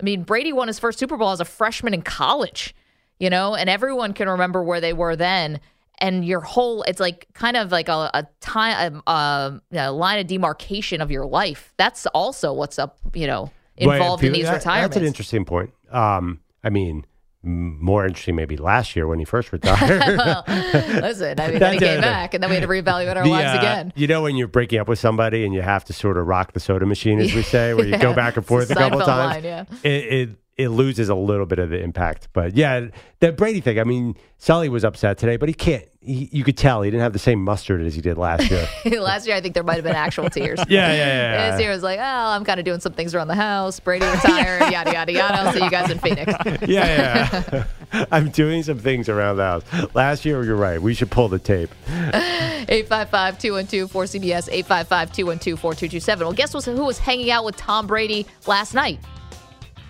[0.00, 2.74] I mean, Brady won his first Super Bowl as a freshman in college,
[3.18, 5.60] you know, and everyone can remember where they were then.
[6.00, 10.28] And your whole, it's like kind of like a, a time, a, a line of
[10.28, 11.74] demarcation of your life.
[11.76, 14.94] That's also what's up, you know, involved in these that- retirements.
[14.94, 15.72] That's an interesting point.
[15.90, 17.04] Um, I mean,
[17.42, 20.00] more interesting maybe last year when he first retired.
[20.18, 23.22] well, listen, I mean, then he came back, and then we had to reevaluate our
[23.22, 23.92] The, lives uh, again.
[23.96, 26.52] You know when you're breaking up with somebody and you have to sort of rock
[26.52, 28.74] the soda machine, as we say, where you go back and It's a forth a
[28.74, 29.34] couple times.
[29.36, 29.64] line, yeah.
[29.84, 30.28] It, it
[30.58, 32.28] it loses a little bit of the impact.
[32.32, 32.88] But yeah,
[33.20, 33.78] that Brady thing.
[33.78, 35.84] I mean, Sully was upset today, but he can't.
[36.00, 38.68] He, you could tell he didn't have the same mustard as he did last year.
[39.00, 40.58] Last year, I think there might have been actual tears.
[40.68, 41.50] Yeah, yeah, yeah, yeah.
[41.50, 43.78] This year was like, oh, I'm kind of doing some things around the house.
[43.78, 45.34] Brady retired, yada yada yada.
[45.34, 46.32] I'll see you guys in Phoenix.
[46.66, 48.04] yeah, yeah.
[48.10, 49.94] I'm doing some things around the house.
[49.94, 50.80] Last year, you're right.
[50.80, 51.70] We should pull the tape.
[51.88, 56.26] 855 212 4CBS, 855 212 4227.
[56.26, 58.98] Well, guess who was hanging out with Tom Brady last night?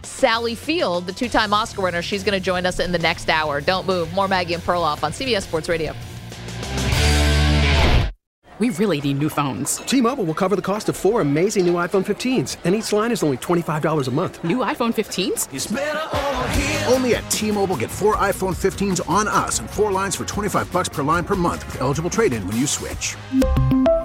[0.02, 2.02] Sally Field, the two time Oscar winner.
[2.02, 3.60] She's going to join us in the next hour.
[3.60, 4.12] Don't move.
[4.14, 5.94] More Maggie and Perloff on CBS Sports Radio.
[8.58, 9.76] We really need new phones.
[9.76, 13.22] T-Mobile will cover the cost of four amazing new iPhone 15s, and each line is
[13.22, 14.42] only $25 a month.
[14.42, 16.92] New iPhone 15s?
[16.92, 20.88] Only at T-Mobile get four iPhone 15s on us and four lines for 25 bucks
[20.88, 23.14] per line per month with eligible trade-in when you switch.